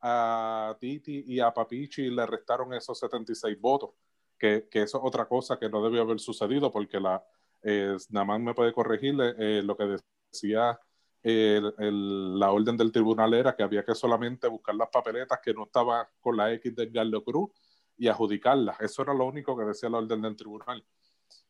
a 0.07 0.77
Titi 0.79 1.23
y 1.25 1.39
a 1.39 1.51
Papichi 1.51 2.11
le 2.11 2.27
restaron 2.27 2.71
esos 2.75 2.99
76 2.99 3.59
votos, 3.59 3.91
que, 4.37 4.67
que, 4.69 4.83
eso 4.83 4.99
es 4.99 5.03
otra 5.03 5.27
cosa 5.27 5.57
que 5.57 5.67
no 5.67 5.83
debió 5.83 6.03
haber 6.03 6.19
sucedido, 6.19 6.71
porque 6.71 6.99
la, 6.99 7.25
eh, 7.63 7.97
nada 8.09 8.25
más 8.25 8.39
me 8.39 8.53
puede 8.53 8.71
corregirle 8.71 9.33
eh, 9.39 9.63
lo 9.63 9.75
que 9.75 9.97
decía 10.31 10.79
la 11.27 12.51
orden 12.51 12.77
del 12.77 12.91
tribunal 12.91 13.33
era 13.33 13.55
que 13.55 13.63
había 13.63 13.83
que 13.83 13.95
solamente 13.95 14.47
buscar 14.47 14.75
las 14.75 14.89
papeletas 14.89 15.39
que 15.43 15.55
no 15.55 15.63
estaba 15.63 16.07
con 16.19 16.37
la 16.37 16.53
X 16.53 16.75
de 16.75 16.85
Garlo 16.85 17.23
Cruz 17.23 17.49
y 17.97 18.07
adjudicarlas. 18.07 18.79
Eso 18.79 19.01
era 19.01 19.15
lo 19.15 19.25
único 19.25 19.57
que 19.57 19.65
decía 19.65 19.89
la 19.89 19.97
orden 19.97 20.21
del 20.21 20.35
tribunal. 20.35 20.85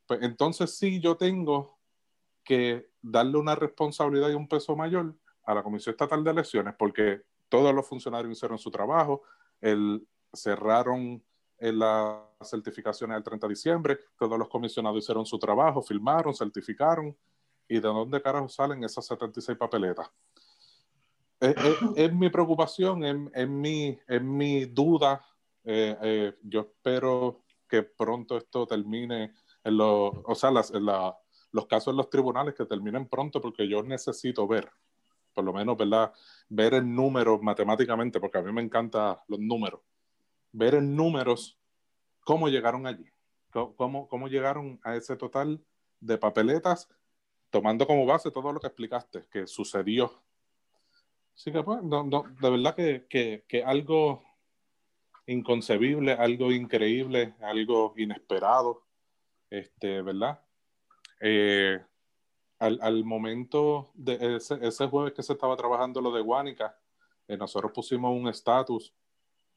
Pues 0.07 0.21
entonces 0.21 0.77
sí 0.77 1.01
yo 1.01 1.17
tengo 1.17 1.77
que 2.41 2.91
darle 3.01 3.37
una 3.37 3.55
responsabilidad 3.55 4.29
y 4.29 4.35
un 4.35 4.47
peso 4.47 4.77
mayor 4.77 5.13
a 5.43 5.53
la 5.53 5.63
Comisión 5.63 5.91
Estatal 5.91 6.23
de 6.23 6.31
Elecciones 6.31 6.73
porque 6.79 7.23
todos 7.49 7.73
los 7.73 7.87
funcionarios 7.87 8.31
hicieron 8.31 8.57
su 8.57 8.71
trabajo, 8.71 9.23
el, 9.61 10.05
cerraron 10.33 11.23
en 11.57 11.79
las 11.79 12.19
certificaciones 12.43 13.17
el 13.17 13.23
30 13.23 13.47
de 13.47 13.53
diciembre, 13.53 13.99
todos 14.17 14.37
los 14.37 14.49
comisionados 14.49 15.03
hicieron 15.03 15.25
su 15.25 15.39
trabajo, 15.39 15.81
filmaron, 15.81 16.33
certificaron, 16.33 17.15
y 17.67 17.75
de 17.75 17.81
dónde 17.81 18.21
carajo 18.21 18.47
salen 18.47 18.83
esas 18.83 19.05
76 19.07 19.57
papeletas. 19.57 20.09
Es, 21.39 22.13
mi 22.13 22.29
preocupación, 22.29 23.03
es, 23.33 23.49
mi, 23.49 23.97
es 24.07 24.21
mi 24.21 24.65
duda. 24.65 25.23
Eh, 25.63 25.97
eh, 26.01 26.37
yo 26.43 26.61
espero 26.61 27.43
que 27.67 27.83
pronto 27.83 28.37
esto 28.37 28.65
termine 28.65 29.33
en 29.63 29.77
los, 29.77 30.13
o 30.23 30.35
sea, 30.35 30.51
los 30.51 31.65
casos 31.67 31.91
en 31.91 31.97
los 31.97 32.09
tribunales 32.09 32.53
que 32.53 32.65
terminen 32.65 33.07
pronto 33.07 33.41
porque 33.41 33.67
yo 33.67 33.83
necesito 33.83 34.47
ver, 34.47 34.69
por 35.35 35.43
lo 35.43 35.53
menos, 35.53 35.77
¿verdad? 35.77 36.11
Ver 36.49 36.73
en 36.75 36.95
números 36.95 37.39
matemáticamente, 37.41 38.19
porque 38.19 38.39
a 38.39 38.41
mí 38.41 38.51
me 38.51 38.61
encantan 38.61 39.17
los 39.27 39.39
números. 39.39 39.81
Ver 40.51 40.75
en 40.75 40.95
números 40.95 41.59
cómo 42.21 42.47
llegaron 42.47 42.87
allí, 42.87 43.05
cómo, 43.51 44.07
cómo 44.07 44.27
llegaron 44.27 44.79
a 44.83 44.95
ese 44.95 45.15
total 45.17 45.63
de 45.99 46.17
papeletas 46.17 46.89
tomando 47.49 47.85
como 47.85 48.05
base 48.05 48.31
todo 48.31 48.51
lo 48.51 48.59
que 48.59 48.67
explicaste, 48.67 49.25
que 49.31 49.45
sucedió. 49.45 50.11
Así 51.35 51.51
que, 51.51 51.61
pues, 51.63 51.79
de 51.83 52.49
verdad 52.49 52.75
que, 52.75 53.43
que, 53.47 53.63
algo 53.63 54.23
inconcebible, 55.27 56.13
algo 56.13 56.51
increíble, 56.51 57.35
algo 57.41 57.93
inesperado, 57.97 58.83
este, 59.49 60.01
¿verdad? 60.01 60.39
Eh, 61.19 61.81
al, 62.59 63.03
momento 63.03 63.91
de 63.93 64.35
ese, 64.37 64.57
ese, 64.61 64.87
jueves 64.87 65.13
que 65.13 65.23
se 65.23 65.33
estaba 65.33 65.55
trabajando 65.55 66.01
lo 66.01 66.11
de 66.11 66.21
Guánica, 66.21 66.77
eh, 67.27 67.37
nosotros 67.37 67.71
pusimos 67.73 68.15
un 68.15 68.27
estatus, 68.27 68.93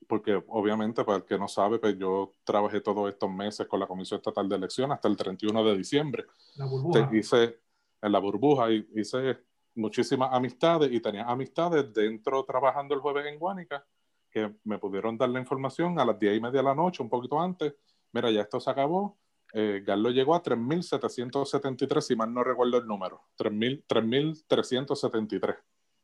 porque 0.06 0.42
obviamente, 0.48 1.04
para 1.04 1.18
el 1.18 1.24
que 1.24 1.38
no 1.38 1.48
sabe, 1.48 1.78
pues 1.78 1.98
yo 1.98 2.34
trabajé 2.44 2.80
todos 2.80 3.08
estos 3.08 3.30
meses 3.30 3.66
con 3.66 3.80
la 3.80 3.86
Comisión 3.86 4.18
Estatal 4.18 4.48
de 4.48 4.56
Elecciones 4.56 4.94
hasta 4.96 5.08
el 5.08 5.16
31 5.16 5.64
de 5.64 5.76
diciembre. 5.76 6.24
La 6.56 6.66
hice, 7.12 7.60
en 8.00 8.12
la 8.12 8.18
burbuja 8.18 8.70
y 8.70 8.88
hice 8.94 9.38
muchísimas 9.74 10.30
amistades 10.32 10.90
y 10.92 11.00
tenía 11.00 11.24
amistades 11.24 11.92
dentro 11.92 12.44
trabajando 12.44 12.94
el 12.94 13.00
jueves 13.00 13.26
en 13.26 13.38
Guánica 13.38 13.84
que 14.30 14.54
me 14.64 14.78
pudieron 14.78 15.16
dar 15.16 15.28
la 15.30 15.40
información 15.40 15.98
a 15.98 16.04
las 16.04 16.18
10 16.18 16.36
y 16.36 16.40
media 16.40 16.58
de 16.58 16.64
la 16.64 16.74
noche, 16.74 17.02
un 17.02 17.08
poquito 17.08 17.40
antes. 17.40 17.74
Mira, 18.12 18.30
ya 18.30 18.42
esto 18.42 18.60
se 18.60 18.70
acabó. 18.70 19.18
Eh, 19.54 19.82
Garlo 19.86 20.10
llegó 20.10 20.34
a 20.34 20.42
3.773, 20.42 22.00
si 22.00 22.16
mal 22.16 22.32
no 22.32 22.42
recuerdo 22.44 22.78
el 22.78 22.86
número. 22.86 23.22
3.373, 23.38 25.56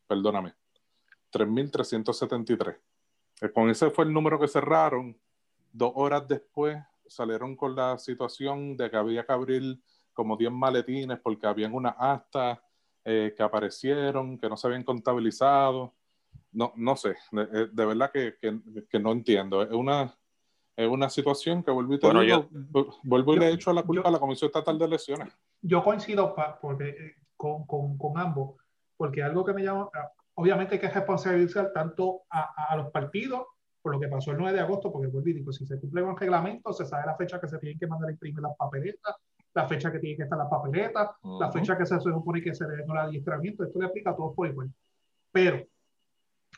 perdóname. 0.07 0.55
3.373. 1.33 2.79
Eh, 3.41 3.51
con 3.53 3.71
ese 3.71 3.91
fue 3.91 4.05
el 4.05 4.13
número 4.13 4.39
que 4.39 4.49
cerraron. 4.49 5.19
Dos 5.73 5.93
horas 5.95 6.29
después 6.29 6.79
salieron 7.07 7.57
con 7.57 7.75
la 7.75 7.99
situación 7.99 8.77
de 8.77 8.91
que 8.91 8.97
había 8.97 9.27
que 9.27 9.33
abrir 9.33 9.81
como 10.13 10.37
10 10.37 10.53
maletines 10.53 11.19
porque 11.21 11.47
habían 11.47 11.75
unas 11.75 11.95
actas 11.99 12.59
eh, 13.05 13.35
que 13.37 13.43
aparecieron, 13.43 14.39
que 14.39 14.49
no 14.49 14.57
se 14.57 14.67
habían 14.67 14.85
contabilizado. 14.85 15.95
No, 16.53 16.73
no 16.77 16.97
sé, 16.97 17.17
de, 17.33 17.43
eh, 17.43 17.69
verdad 17.73 18.11
que, 18.13 18.37
que, 18.41 18.99
no 18.99 19.13
entiendo. 19.13 19.63
Es 19.63 19.73
una, 19.73 20.17
es 20.77 20.89
una 20.89 21.09
situación 21.09 21.63
que 21.63 21.71
vuelvo 21.71 21.95
y 21.95 21.99
te 21.99 22.09
digo, 22.09 22.49
vuelvo 23.05 23.35
y 23.35 23.39
le 23.39 23.51
echo 23.51 23.73
la 23.73 23.83
culpa 23.83 24.09
a 24.09 24.13
la 24.13 24.19
Comisión 24.19 24.49
Estatal 24.49 24.79
de 24.79 24.85
Elecciones. 24.85 25.33
Yo 25.63 25.83
coincido 25.83 26.35
porque, 26.61 26.89
eh, 26.89 27.15
con, 27.37 27.67
con, 27.67 27.97
con, 27.97 28.19
ambos, 28.19 28.57
porque 28.97 29.23
algo 29.23 29.45
que 29.45 29.53
me 29.53 29.63
llama, 29.63 29.89
obviamente 30.35 30.75
hay 30.75 30.81
que 30.81 30.89
responsabilizar 30.89 31.73
tanto 31.73 32.23
a, 32.31 32.73
a, 32.73 32.77
los 32.77 32.91
partidos 32.91 33.47
por 33.81 33.93
lo 33.93 34.01
que 34.01 34.09
pasó 34.09 34.33
el 34.33 34.39
9 34.39 34.57
de 34.57 34.63
agosto, 34.63 34.91
porque 34.91 35.09
vuelvo 35.09 35.29
y 35.29 35.35
digo, 35.35 35.53
si 35.53 35.67
se 35.67 35.79
cumple 35.79 36.03
con 36.03 36.17
reglamento, 36.17 36.73
se 36.73 36.87
sabe 36.87 37.07
la 37.07 37.17
fecha 37.17 37.41
que 37.41 37.49
se 37.49 37.59
tienen 37.59 37.79
que 37.79 37.87
mandar 37.87 38.09
a 38.09 38.13
imprimir 38.13 38.41
las 38.41 38.57
papeletas, 38.57 39.15
la 39.53 39.69
fecha 39.69 39.93
que 39.93 39.99
tienen 40.01 40.17
que 40.17 40.25
estar 40.25 40.39
las 40.39 40.49
papeletas, 40.49 41.11
la 41.39 41.53
fecha 41.53 41.79
que 41.79 41.87
se 41.87 42.01
supone 42.01 42.43
que 42.43 42.55
se 42.55 42.67
debe 42.67 42.83
el 42.83 42.97
adiestramiento, 42.97 43.63
esto 43.63 43.79
le 43.79 43.87
aplica 43.87 44.11
a 44.11 44.17
todos 44.17 44.35
por 44.35 44.49
igual. 44.49 44.73
Pero, 45.31 45.65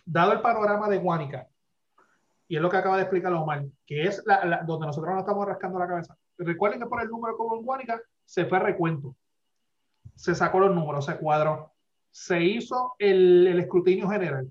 dado 0.05 0.33
el 0.33 0.40
panorama 0.40 0.88
de 0.88 0.98
Guánica, 0.98 1.48
y 2.48 2.56
es 2.56 2.62
lo 2.62 2.70
que 2.70 2.76
acaba 2.76 2.96
de 2.96 3.02
explicar 3.02 3.32
Omar, 3.32 3.64
que 3.87 4.04
es 4.04 4.22
la, 4.24 4.62
donde 4.64 4.87
nosotros 4.87 5.12
nos 5.12 5.20
estamos 5.20 5.46
rascando 5.46 5.78
la 5.78 5.88
cabeza. 5.88 6.16
Recuerden 6.38 6.80
que 6.80 6.87
por 6.87 7.02
el 7.02 7.09
número 7.09 7.37
como 7.37 7.56
en 7.56 7.64
Guánica 7.64 8.00
se 8.24 8.44
fue 8.46 8.59
recuento. 8.59 9.16
Se 10.14 10.35
sacó 10.35 10.61
los 10.61 10.74
números, 10.74 11.06
se 11.06 11.16
cuadró. 11.16 11.72
Se 12.11 12.42
hizo 12.42 12.94
el, 12.98 13.46
el 13.46 13.59
escrutinio 13.61 14.09
general. 14.09 14.50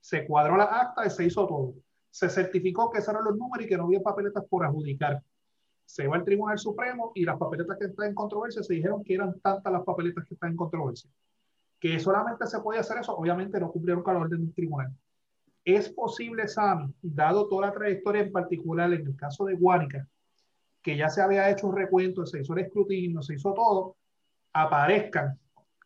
Se 0.00 0.26
cuadró 0.26 0.56
la 0.56 0.64
acta 0.64 1.06
y 1.06 1.10
se 1.10 1.24
hizo 1.24 1.46
todo. 1.46 1.74
Se 2.10 2.28
certificó 2.28 2.90
que 2.90 2.98
esos 2.98 3.10
eran 3.10 3.24
los 3.24 3.36
números 3.36 3.66
y 3.66 3.68
que 3.68 3.76
no 3.76 3.84
había 3.84 4.00
papeletas 4.00 4.44
por 4.46 4.64
adjudicar. 4.64 5.22
Se 5.84 6.06
va 6.06 6.16
al 6.16 6.24
Tribunal 6.24 6.58
Supremo 6.58 7.12
y 7.14 7.24
las 7.24 7.38
papeletas 7.38 7.78
que 7.78 7.86
están 7.86 8.08
en 8.08 8.14
controversia 8.14 8.62
se 8.62 8.74
dijeron 8.74 9.04
que 9.04 9.14
eran 9.14 9.38
tantas 9.40 9.72
las 9.72 9.84
papeletas 9.84 10.24
que 10.26 10.34
están 10.34 10.50
en 10.50 10.56
controversia. 10.56 11.10
Que 11.78 11.98
solamente 12.00 12.46
se 12.46 12.58
podía 12.60 12.80
hacer 12.80 12.98
eso, 12.98 13.16
obviamente 13.16 13.60
no 13.60 13.70
cumplieron 13.70 14.02
con 14.02 14.14
la 14.14 14.20
orden 14.20 14.44
del 14.44 14.54
tribunal 14.54 14.92
es 15.76 15.90
posible, 15.90 16.48
Sam, 16.48 16.94
dado 17.02 17.48
toda 17.48 17.68
la 17.68 17.72
trayectoria 17.72 18.22
en 18.22 18.32
particular 18.32 18.92
en 18.92 19.06
el 19.06 19.16
caso 19.16 19.44
de 19.44 19.54
Guánica, 19.54 20.06
que 20.82 20.96
ya 20.96 21.08
se 21.08 21.20
había 21.20 21.50
hecho 21.50 21.66
un 21.66 21.76
recuento, 21.76 22.24
se 22.24 22.40
hizo 22.40 22.54
el 22.54 22.60
escrutinio, 22.60 23.22
se 23.22 23.34
hizo 23.34 23.52
todo, 23.52 23.96
aparezcan, 24.52 25.38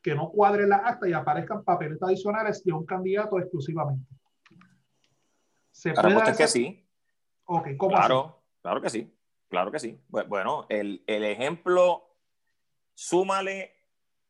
que 0.02 0.14
no 0.14 0.30
cuadren 0.30 0.68
la 0.68 0.76
acta 0.76 1.08
y 1.08 1.12
aparezcan 1.12 1.64
papeles 1.64 2.02
adicionales 2.02 2.62
de 2.64 2.72
un 2.72 2.86
candidato 2.86 3.38
exclusivamente. 3.38 4.06
¿Se 5.70 5.90
es 5.90 6.36
que 6.36 6.46
sí. 6.46 6.86
Okay, 7.44 7.76
¿cómo 7.76 7.96
claro, 7.96 8.42
claro 8.60 8.80
que 8.80 8.90
sí. 8.90 9.12
Claro 9.48 9.70
que 9.70 9.80
sí. 9.80 10.00
Bueno, 10.08 10.64
el, 10.68 11.02
el 11.06 11.24
ejemplo, 11.24 12.16
súmale 12.94 13.81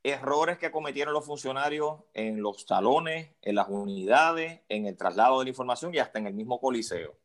errores 0.05 0.59
que 0.59 0.73
cometieron 0.73 1.15
los 1.15 1.25
funcionarios 1.25 2.01
en 2.13 2.43
los 2.43 2.63
salones, 2.63 3.31
en 3.43 3.55
las 3.55 3.69
unidades, 3.69 4.61
en 4.69 4.87
el 4.87 4.97
traslado 4.97 5.39
de 5.39 5.45
la 5.45 5.51
información 5.51 5.95
y 5.95 5.99
hasta 5.99 6.19
en 6.19 6.27
el 6.27 6.35
mismo 6.35 6.61
coliseo. 6.61 7.17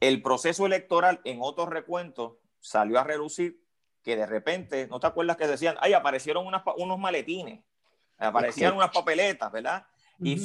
El 0.00 0.22
proceso 0.22 0.64
electoral 0.64 1.20
en 1.24 1.40
otros 1.42 1.68
recuentos 1.68 2.38
salió 2.60 2.98
a 2.98 3.04
reducir 3.04 3.62
que 4.02 4.16
de 4.16 4.24
repente, 4.24 4.88
¿no 4.88 4.98
te 4.98 5.06
acuerdas 5.06 5.36
que 5.36 5.46
decían, 5.46 5.76
ay, 5.80 5.92
aparecieron 5.92 6.46
unos 6.46 6.98
maletines, 6.98 7.62
aparecían 8.16 8.74
unas 8.74 8.90
papeletas, 8.90 9.52
¿verdad? 9.52 9.86
Y, 10.18 10.36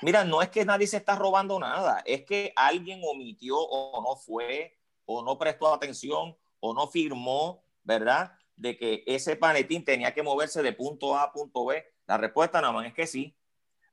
mira, 0.00 0.24
no 0.24 0.40
es 0.40 0.48
que 0.48 0.64
nadie 0.64 0.86
se 0.86 0.96
está 0.96 1.14
robando 1.14 1.58
nada, 1.58 2.02
es 2.06 2.24
que 2.24 2.54
alguien 2.56 3.02
omitió 3.04 3.58
o 3.58 4.00
no 4.00 4.16
fue, 4.16 4.78
o 5.04 5.22
no 5.22 5.36
prestó 5.36 5.74
atención, 5.74 6.34
o 6.60 6.72
no 6.72 6.86
firmó, 6.86 7.62
¿verdad? 7.84 8.32
De 8.60 8.76
que 8.76 9.02
ese 9.06 9.36
panetín 9.36 9.84
tenía 9.84 10.12
que 10.12 10.22
moverse 10.22 10.62
de 10.62 10.72
punto 10.72 11.16
A 11.16 11.24
a 11.24 11.32
punto 11.32 11.64
B? 11.64 11.82
La 12.06 12.18
respuesta 12.18 12.60
nada 12.60 12.72
más 12.72 12.86
es 12.86 12.94
que 12.94 13.06
sí. 13.06 13.34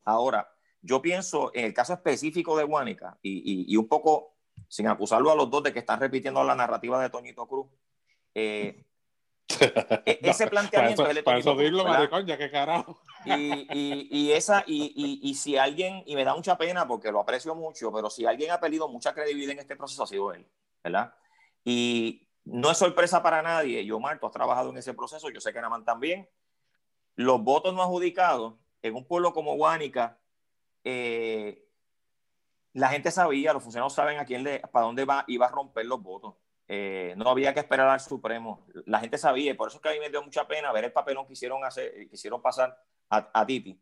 Ahora, 0.03 0.49
yo 0.81 1.01
pienso 1.01 1.51
en 1.53 1.65
el 1.65 1.73
caso 1.73 1.93
específico 1.93 2.57
de 2.57 2.65
Guánica 2.65 3.17
y, 3.21 3.65
y, 3.71 3.77
un 3.77 3.87
poco 3.87 4.35
sin 4.67 4.87
acusarlo 4.87 5.31
a 5.31 5.35
los 5.35 5.49
dos 5.49 5.63
de 5.63 5.73
que 5.73 5.79
están 5.79 5.99
repitiendo 5.99 6.43
la 6.43 6.55
narrativa 6.55 7.01
de 7.01 7.09
Toñito 7.09 7.47
Cruz. 7.47 7.67
Eh, 8.35 8.83
e, 10.05 10.19
ese 10.21 10.47
planteamiento 10.47 11.03
para 11.23 11.39
eso, 11.39 11.51
eso 11.51 11.59
dirlo, 11.59 11.85
maricón, 11.85 12.25
ya 12.25 12.37
que 12.37 12.51
carajo. 12.51 12.99
Y, 13.25 13.67
y, 13.71 14.07
y 14.11 14.31
esa, 14.33 14.63
y, 14.67 15.19
y, 15.21 15.35
si 15.35 15.57
alguien, 15.57 16.03
y 16.05 16.15
me 16.15 16.25
da 16.25 16.35
mucha 16.35 16.57
pena 16.57 16.87
porque 16.87 17.11
lo 17.11 17.21
aprecio 17.21 17.55
mucho, 17.55 17.91
pero 17.91 18.09
si 18.09 18.25
alguien 18.25 18.51
ha 18.51 18.59
perdido 18.59 18.89
mucha 18.89 19.13
credibilidad 19.13 19.53
en 19.53 19.59
este 19.59 19.77
proceso 19.77 20.03
ha 20.03 20.07
sido 20.07 20.33
él, 20.33 20.45
¿verdad? 20.83 21.13
Y, 21.63 22.26
no 22.47 22.71
es 22.71 22.77
sorpresa 22.77 23.21
para 23.21 23.41
nadie, 23.41 23.85
yo, 23.85 23.99
Marto, 23.99 24.25
has 24.25 24.33
trabajado 24.33 24.69
en 24.69 24.77
ese 24.77 24.93
proceso, 24.93 25.29
yo 25.29 25.41
sé 25.41 25.53
que 25.53 25.61
Naman 25.61 25.83
también. 25.83 26.29
Los 27.15 27.43
votos 27.43 27.73
no 27.73 27.81
adjudicados 27.81 28.55
en 28.81 28.95
un 28.95 29.05
pueblo 29.05 29.33
como 29.33 29.55
Guánica, 29.55 30.19
eh, 30.83 31.65
la 32.73 32.89
gente 32.89 33.11
sabía, 33.11 33.53
los 33.53 33.63
funcionarios 33.63 33.93
saben 33.93 34.19
a 34.19 34.25
quién 34.25 34.43
le, 34.43 34.59
para 34.59 34.85
dónde 34.85 35.03
va, 35.03 35.25
iba 35.27 35.47
a 35.47 35.51
romper 35.51 35.85
los 35.85 36.01
votos. 36.01 36.35
Eh, 36.67 37.15
no 37.17 37.29
había 37.29 37.53
que 37.53 37.59
esperar 37.59 37.89
al 37.89 37.99
Supremo. 37.99 38.65
La 38.85 38.99
gente 38.99 39.17
sabía, 39.17 39.51
y 39.51 39.53
por 39.55 39.69
eso 39.69 39.77
es 39.77 39.81
que 39.81 39.89
a 39.89 39.93
mí 39.93 39.99
me 39.99 40.09
dio 40.09 40.21
mucha 40.21 40.47
pena 40.47 40.71
ver 40.71 40.85
el 40.85 40.91
papelón 40.91 41.25
que 41.25 41.33
hicieron, 41.33 41.65
hacer, 41.65 42.07
quisieron 42.09 42.41
pasar 42.41 42.79
a, 43.09 43.29
a 43.33 43.45
Titi 43.45 43.81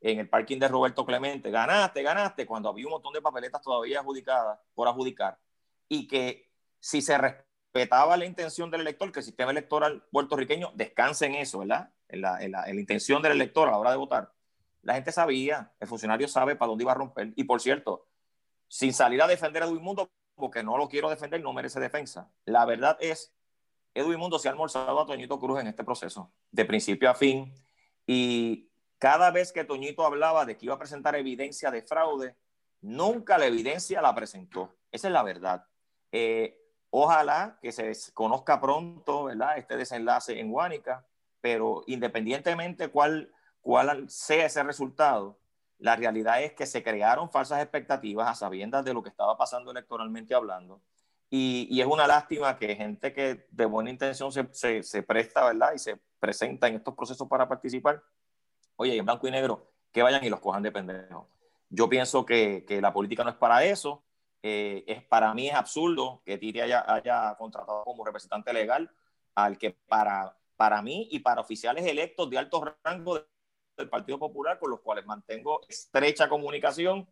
en 0.00 0.18
el 0.18 0.28
parking 0.28 0.58
de 0.58 0.68
Roberto 0.68 1.06
Clemente. 1.06 1.50
Ganaste, 1.50 2.02
ganaste, 2.02 2.46
cuando 2.46 2.68
había 2.68 2.86
un 2.86 2.92
montón 2.92 3.14
de 3.14 3.22
papeletas 3.22 3.62
todavía 3.62 4.00
adjudicadas 4.00 4.58
por 4.74 4.86
adjudicar. 4.86 5.38
Y 5.88 6.06
que 6.06 6.50
si 6.78 7.00
se 7.00 7.16
respetaba 7.74 8.16
la 8.16 8.24
intención 8.24 8.70
del 8.70 8.82
elector, 8.82 9.10
que 9.10 9.18
el 9.18 9.24
sistema 9.24 9.50
electoral 9.50 10.04
puertorriqueño 10.12 10.70
descanse 10.76 11.26
en 11.26 11.34
eso, 11.34 11.58
¿verdad? 11.58 11.90
En 12.08 12.20
la, 12.20 12.40
en 12.40 12.52
la, 12.52 12.70
intención 12.70 13.20
del 13.20 13.32
elector 13.32 13.66
a 13.66 13.72
la 13.72 13.78
hora 13.78 13.90
de 13.90 13.96
votar. 13.96 14.32
La 14.82 14.94
gente 14.94 15.10
sabía, 15.10 15.72
el 15.80 15.88
funcionario 15.88 16.28
sabe 16.28 16.54
para 16.54 16.68
dónde 16.68 16.84
iba 16.84 16.92
a 16.92 16.94
romper. 16.94 17.32
Y 17.34 17.42
por 17.44 17.60
cierto, 17.60 18.06
sin 18.68 18.94
salir 18.94 19.20
a 19.22 19.26
defender 19.26 19.64
a 19.64 19.66
Edwin 19.66 19.82
Mundo, 19.82 20.08
porque 20.36 20.62
no 20.62 20.78
lo 20.78 20.88
quiero 20.88 21.10
defender, 21.10 21.42
no 21.42 21.52
merece 21.52 21.80
defensa. 21.80 22.30
La 22.44 22.64
verdad 22.64 22.96
es, 23.00 23.34
Edwin 23.92 24.20
Mundo 24.20 24.38
se 24.38 24.46
ha 24.46 24.52
almorzado 24.52 25.00
a 25.00 25.06
Toñito 25.06 25.40
Cruz 25.40 25.60
en 25.60 25.66
este 25.66 25.82
proceso, 25.82 26.32
de 26.52 26.64
principio 26.64 27.10
a 27.10 27.14
fin. 27.14 27.52
Y 28.06 28.70
cada 28.98 29.32
vez 29.32 29.50
que 29.50 29.64
Toñito 29.64 30.06
hablaba 30.06 30.44
de 30.44 30.56
que 30.56 30.66
iba 30.66 30.74
a 30.76 30.78
presentar 30.78 31.16
evidencia 31.16 31.72
de 31.72 31.82
fraude, 31.82 32.36
nunca 32.82 33.36
la 33.36 33.46
evidencia 33.46 34.00
la 34.00 34.14
presentó. 34.14 34.76
Esa 34.92 35.08
es 35.08 35.12
la 35.12 35.24
verdad. 35.24 35.66
Eh, 36.12 36.63
Ojalá 36.96 37.58
que 37.60 37.72
se 37.72 37.92
conozca 38.12 38.60
pronto, 38.60 39.24
¿verdad? 39.24 39.58
Este 39.58 39.76
desenlace 39.76 40.38
en 40.38 40.52
Guánica, 40.52 41.04
pero 41.40 41.82
independientemente 41.88 42.86
cuál, 42.86 43.32
cuál 43.62 44.08
sea 44.08 44.46
ese 44.46 44.62
resultado, 44.62 45.36
la 45.80 45.96
realidad 45.96 46.40
es 46.44 46.52
que 46.52 46.66
se 46.66 46.84
crearon 46.84 47.32
falsas 47.32 47.60
expectativas 47.60 48.28
a 48.28 48.36
sabiendas 48.36 48.84
de 48.84 48.94
lo 48.94 49.02
que 49.02 49.08
estaba 49.08 49.36
pasando 49.36 49.72
electoralmente 49.72 50.36
hablando. 50.36 50.80
Y, 51.28 51.66
y 51.68 51.80
es 51.80 51.86
una 51.88 52.06
lástima 52.06 52.56
que 52.56 52.76
gente 52.76 53.12
que 53.12 53.44
de 53.50 53.64
buena 53.64 53.90
intención 53.90 54.30
se, 54.30 54.46
se, 54.52 54.84
se, 54.84 55.02
presta, 55.02 55.44
¿verdad? 55.46 55.72
Y 55.74 55.80
se 55.80 55.98
presenta 56.20 56.68
en 56.68 56.76
estos 56.76 56.94
procesos 56.94 57.26
para 57.26 57.48
participar, 57.48 58.04
oye, 58.76 58.96
en 58.96 59.04
blanco 59.04 59.26
y 59.26 59.32
negro, 59.32 59.68
que 59.90 60.00
vayan 60.00 60.22
y 60.22 60.28
los 60.28 60.38
cojan 60.38 60.62
de 60.62 60.70
pendejo. 60.70 61.28
Yo 61.70 61.88
pienso 61.88 62.24
que, 62.24 62.64
que 62.68 62.80
la 62.80 62.92
política 62.92 63.24
no 63.24 63.30
es 63.30 63.36
para 63.36 63.64
eso 63.64 64.04
eh, 64.46 64.84
es, 64.86 65.02
para 65.02 65.32
mí 65.32 65.48
es 65.48 65.54
absurdo 65.54 66.20
que 66.22 66.36
Titi 66.36 66.60
haya, 66.60 67.34
contratado 67.38 67.82
como 67.82 68.04
representante 68.04 68.52
legal 68.52 68.90
al 69.34 69.56
que 69.56 69.70
para, 69.70 70.36
para 70.54 70.82
mí 70.82 71.08
y 71.10 71.20
para 71.20 71.40
oficiales 71.40 71.86
electos 71.86 72.28
de 72.28 72.36
alto 72.36 72.76
rango 72.84 73.26
del 73.74 73.88
Partido 73.88 74.18
Popular, 74.18 74.58
con 74.58 74.70
los 74.70 74.80
cuales 74.80 75.06
mantengo 75.06 75.62
estrecha 75.66 76.28
comunicación, 76.28 77.08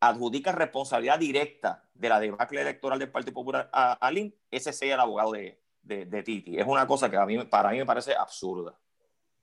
adjudica 0.00 0.52
responsabilidad 0.52 1.18
directa 1.18 1.84
de 1.92 2.08
la 2.08 2.18
debacle 2.18 2.62
electoral 2.62 2.98
del 2.98 3.10
Partido 3.10 3.34
Popular 3.34 3.68
a, 3.70 3.98
a 4.00 4.10
ese 4.50 4.72
sea 4.72 4.94
el 4.94 5.00
abogado 5.00 5.32
de, 5.32 5.60
de, 5.82 6.06
de, 6.06 6.22
Titi. 6.22 6.58
Es 6.58 6.66
una 6.66 6.86
cosa 6.86 7.10
que 7.10 7.18
a 7.18 7.26
mí, 7.26 7.44
para 7.44 7.72
mí 7.72 7.76
me 7.76 7.84
parece 7.84 8.14
absurda. 8.16 8.74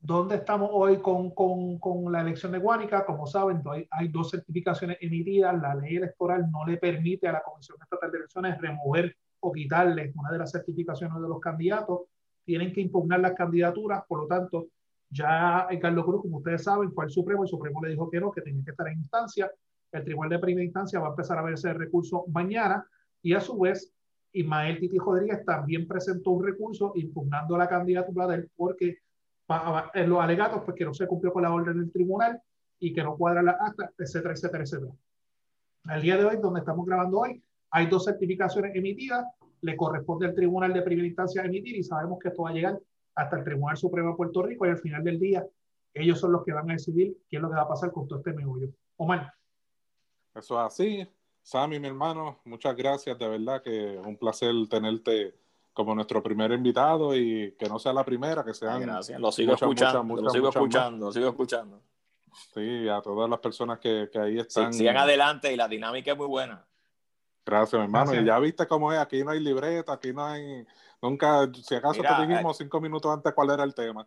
¿Dónde 0.06 0.36
estamos 0.36 0.70
hoy 0.72 0.98
con, 0.98 1.32
con, 1.32 1.80
con, 1.80 2.12
la 2.12 2.20
elección 2.20 2.52
de 2.52 2.58
Guánica? 2.58 3.04
Como 3.04 3.26
saben, 3.26 3.60
hay, 3.68 3.88
hay, 3.90 4.06
dos 4.06 4.30
certificaciones 4.30 4.98
emitidas. 5.00 5.60
La 5.60 5.74
ley 5.74 5.96
electoral 5.96 6.48
no 6.48 6.64
le 6.64 6.76
permite 6.76 7.26
a 7.26 7.32
la 7.32 7.42
Comisión 7.42 7.76
Estatal 7.82 8.12
de 8.12 8.18
Elecciones 8.18 8.56
remover 8.60 9.16
o 9.40 9.50
quitarle 9.50 10.12
una 10.14 10.30
de 10.30 10.38
las 10.38 10.52
certificaciones 10.52 11.20
de 11.20 11.28
los 11.28 11.40
candidatos. 11.40 12.02
Tienen 12.44 12.72
que 12.72 12.82
impugnar 12.82 13.18
las 13.18 13.32
candidaturas. 13.32 14.04
Por 14.06 14.20
lo 14.20 14.26
tanto, 14.28 14.68
ya 15.10 15.66
Carlos 15.80 16.04
Cruz, 16.04 16.22
como 16.22 16.36
ustedes 16.36 16.62
saben, 16.62 16.92
fue 16.92 17.06
al 17.06 17.10
Supremo. 17.10 17.42
El 17.42 17.48
Supremo 17.48 17.82
le 17.82 17.90
dijo 17.90 18.08
que 18.08 18.20
no, 18.20 18.30
que 18.30 18.42
tenía 18.42 18.62
que 18.62 18.70
estar 18.70 18.86
en 18.86 18.98
instancia. 18.98 19.50
El 19.90 20.04
Tribunal 20.04 20.30
de 20.30 20.38
Primera 20.38 20.64
Instancia 20.64 21.00
va 21.00 21.08
a 21.08 21.10
empezar 21.10 21.36
a 21.36 21.42
ver 21.42 21.54
ese 21.54 21.74
recurso 21.74 22.26
mañana. 22.28 22.86
Y 23.22 23.32
a 23.32 23.40
su 23.40 23.58
vez, 23.58 23.92
Ismael 24.30 24.78
Titi 24.78 24.98
Rodríguez 24.98 25.44
también 25.44 25.88
presentó 25.88 26.30
un 26.30 26.44
recurso 26.44 26.92
impugnando 26.94 27.58
la 27.58 27.68
candidatura 27.68 28.28
de 28.28 28.36
él 28.36 28.50
porque 28.54 28.98
en 29.94 30.10
los 30.10 30.20
alegatos 30.20 30.62
pues 30.64 30.76
que 30.76 30.84
no 30.84 30.94
se 30.94 31.06
cumplió 31.06 31.32
con 31.32 31.42
la 31.42 31.52
orden 31.52 31.78
del 31.78 31.92
tribunal 31.92 32.40
y 32.78 32.92
que 32.92 33.02
no 33.02 33.16
cuadra 33.16 33.42
la 33.42 33.52
acta, 33.52 33.92
etcétera, 33.98 34.34
etcétera, 34.34 34.64
etcétera. 34.64 34.92
Al 35.84 36.02
día 36.02 36.16
de 36.16 36.24
hoy, 36.24 36.36
donde 36.38 36.60
estamos 36.60 36.84
grabando 36.84 37.20
hoy, 37.20 37.42
hay 37.70 37.86
dos 37.86 38.04
certificaciones 38.04 38.74
emitidas, 38.74 39.24
le 39.60 39.76
corresponde 39.76 40.26
al 40.26 40.34
tribunal 40.34 40.72
de 40.72 40.82
primera 40.82 41.06
instancia 41.06 41.42
emitir 41.42 41.76
y 41.76 41.82
sabemos 41.82 42.18
que 42.18 42.28
esto 42.28 42.42
va 42.42 42.50
a 42.50 42.52
llegar 42.52 42.80
hasta 43.14 43.38
el 43.38 43.44
Tribunal 43.44 43.76
Supremo 43.76 44.10
de 44.10 44.16
Puerto 44.16 44.42
Rico 44.42 44.66
y 44.66 44.70
al 44.70 44.78
final 44.78 45.02
del 45.02 45.18
día 45.18 45.46
ellos 45.94 46.20
son 46.20 46.32
los 46.32 46.44
que 46.44 46.52
van 46.52 46.68
a 46.70 46.74
decidir 46.74 47.16
qué 47.28 47.36
es 47.36 47.42
lo 47.42 47.48
que 47.48 47.56
va 47.56 47.62
a 47.62 47.68
pasar 47.68 47.90
con 47.90 48.06
todo 48.06 48.18
este 48.18 48.34
meollo. 48.34 48.68
Omar. 48.96 49.32
Eso 50.34 50.60
es 50.60 50.66
así. 50.66 51.08
Sammy, 51.42 51.80
mi 51.80 51.88
hermano, 51.88 52.40
muchas 52.44 52.76
gracias, 52.76 53.18
de 53.18 53.28
verdad 53.28 53.62
que 53.62 53.94
es 53.94 54.06
un 54.06 54.16
placer 54.16 54.52
tenerte 54.68 55.34
como 55.76 55.94
nuestro 55.94 56.22
primer 56.22 56.52
invitado 56.52 57.14
y 57.14 57.54
que 57.58 57.68
no 57.68 57.78
sea 57.78 57.92
la 57.92 58.02
primera, 58.02 58.42
que 58.42 58.54
sean. 58.54 58.80
gracias, 58.80 59.20
lo 59.20 59.30
sigo 59.30 59.52
escuchando, 59.52 60.16
lo 60.16 60.30
sigo 60.30 60.48
escuchando, 60.48 61.06
lo 61.06 61.12
sigo 61.12 61.28
escuchando. 61.28 61.82
Sí, 62.54 62.88
a 62.88 63.02
todas 63.02 63.28
las 63.28 63.38
personas 63.40 63.78
que, 63.78 64.08
que 64.10 64.18
ahí 64.18 64.38
están. 64.38 64.72
Sí, 64.72 64.78
sigan 64.78 64.96
adelante 64.96 65.52
y 65.52 65.56
la 65.56 65.68
dinámica 65.68 66.12
es 66.12 66.16
muy 66.16 66.28
buena. 66.28 66.64
Gracias, 67.44 67.78
mi 67.78 67.84
hermano. 67.84 68.14
Y 68.14 68.24
ya 68.24 68.38
viste 68.38 68.66
cómo 68.66 68.90
es, 68.90 68.98
aquí 68.98 69.22
no 69.22 69.32
hay 69.32 69.40
libreta, 69.40 69.92
aquí 69.92 70.14
no 70.14 70.24
hay. 70.24 70.66
Nunca, 71.02 71.46
si 71.52 71.74
acaso 71.74 72.00
te 72.00 72.26
dijimos 72.26 72.58
eh, 72.58 72.64
cinco 72.64 72.80
minutos 72.80 73.12
antes 73.12 73.34
cuál 73.34 73.50
era 73.50 73.62
el 73.62 73.74
tema. 73.74 74.06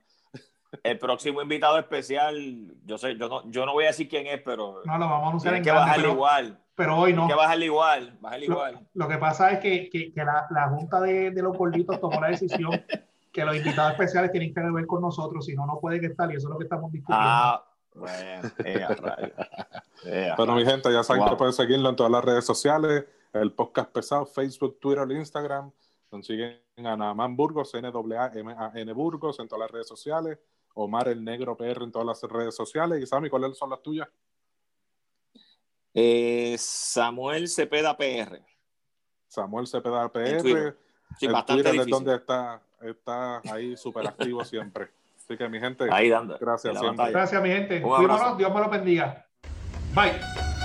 El 0.81 0.97
próximo 0.97 1.39
invitado 1.39 1.77
especial, 1.77 2.73
yo 2.83 2.97
sé, 2.97 3.15
yo 3.15 3.29
no, 3.29 3.47
yo 3.51 3.65
no 3.67 3.73
voy 3.73 3.83
a 3.83 3.87
decir 3.87 4.09
quién 4.09 4.25
es, 4.25 4.41
pero. 4.43 4.81
No, 4.85 4.97
lo 4.97 5.05
vamos 5.05 5.25
a 5.25 5.29
anunciar 5.29 5.53
en 5.53 5.63
que 5.63 5.71
bajar 5.71 5.99
igual. 5.99 6.59
Pero 6.79 6.97
hoy 6.97 7.11
no. 7.11 7.27
que 7.27 7.33
bajarle 7.33 7.65
igual, 7.65 8.17
bajarle 8.21 8.45
igual. 8.45 8.87
Lo 8.93 9.09
que 9.09 9.17
pasa 9.17 9.51
es 9.51 9.59
que, 9.59 9.89
que, 9.89 10.13
que 10.13 10.23
la, 10.23 10.47
la, 10.49 10.69
Junta 10.69 11.01
de, 11.01 11.29
de 11.31 11.41
los 11.41 11.57
Gorditos 11.57 11.99
tomó 11.99 12.21
la 12.21 12.29
decisión 12.29 12.71
que 13.33 13.43
los 13.43 13.57
invitados 13.57 13.91
especiales 13.91 14.31
tienen 14.31 14.53
que 14.53 14.61
ver 14.61 14.87
con 14.87 15.01
nosotros, 15.01 15.45
si 15.45 15.53
no, 15.55 15.65
no 15.65 15.77
pueden 15.81 16.05
estar, 16.05 16.31
y 16.31 16.37
eso 16.37 16.47
es 16.47 16.53
lo 16.53 16.57
que 16.57 16.63
estamos 16.63 16.89
discutiendo. 16.89 17.21
Ah, 17.21 17.65
bueno, 17.93 18.49
bueno, 20.37 20.55
mi 20.55 20.63
gente, 20.63 20.89
ya 20.93 21.03
saben 21.03 21.25
que 21.25 21.35
pueden 21.35 21.51
seguirlo 21.51 21.89
en 21.89 21.97
todas 21.97 22.13
las 22.13 22.23
redes 22.23 22.45
sociales, 22.45 23.03
el 23.33 23.51
podcast 23.51 23.91
pesado, 23.91 24.25
Facebook, 24.25 24.79
Twitter, 24.79 25.05
Instagram. 25.11 25.73
Consiguen 26.09 26.61
a 26.77 26.95
Naman 26.95 27.35
Burgos, 27.35 27.73
N-A-M-A-N 27.73 28.93
Burgos 28.93 29.37
en 29.41 29.49
todas 29.49 29.63
las 29.63 29.71
redes 29.71 29.87
sociales. 29.89 30.39
Omar 30.75 31.09
el 31.09 31.25
Negro 31.25 31.57
PR 31.57 31.83
en 31.83 31.91
todas 31.91 32.07
las 32.07 32.23
redes 32.31 32.55
sociales. 32.55 33.03
Y 33.03 33.05
Sammy, 33.05 33.29
¿cuáles 33.29 33.57
son 33.57 33.69
las 33.69 33.81
tuyas? 33.81 34.07
Eh, 35.93 36.55
Samuel 36.57 37.47
Cepeda 37.47 37.95
PR. 37.97 38.41
Samuel 39.27 39.67
Cepeda 39.67 40.09
PR. 40.11 40.75
Sí, 41.17 41.27
bastante 41.27 41.71
difícil. 41.71 41.91
donde 41.91 42.15
está, 42.15 42.61
está 42.81 43.41
ahí 43.51 43.75
súper 43.75 44.07
activo 44.07 44.43
siempre. 44.45 44.89
Así 45.17 45.37
que 45.37 45.47
mi 45.47 45.59
gente, 45.59 45.87
ahí 45.91 46.09
dando, 46.09 46.37
gracias 46.39 46.79
siempre. 46.79 47.11
Gracias 47.11 47.41
mi 47.41 47.49
gente. 47.49 47.79
Dios 47.79 48.53
me 48.53 48.59
lo 48.59 48.69
bendiga. 48.69 49.25
Bye. 49.93 50.58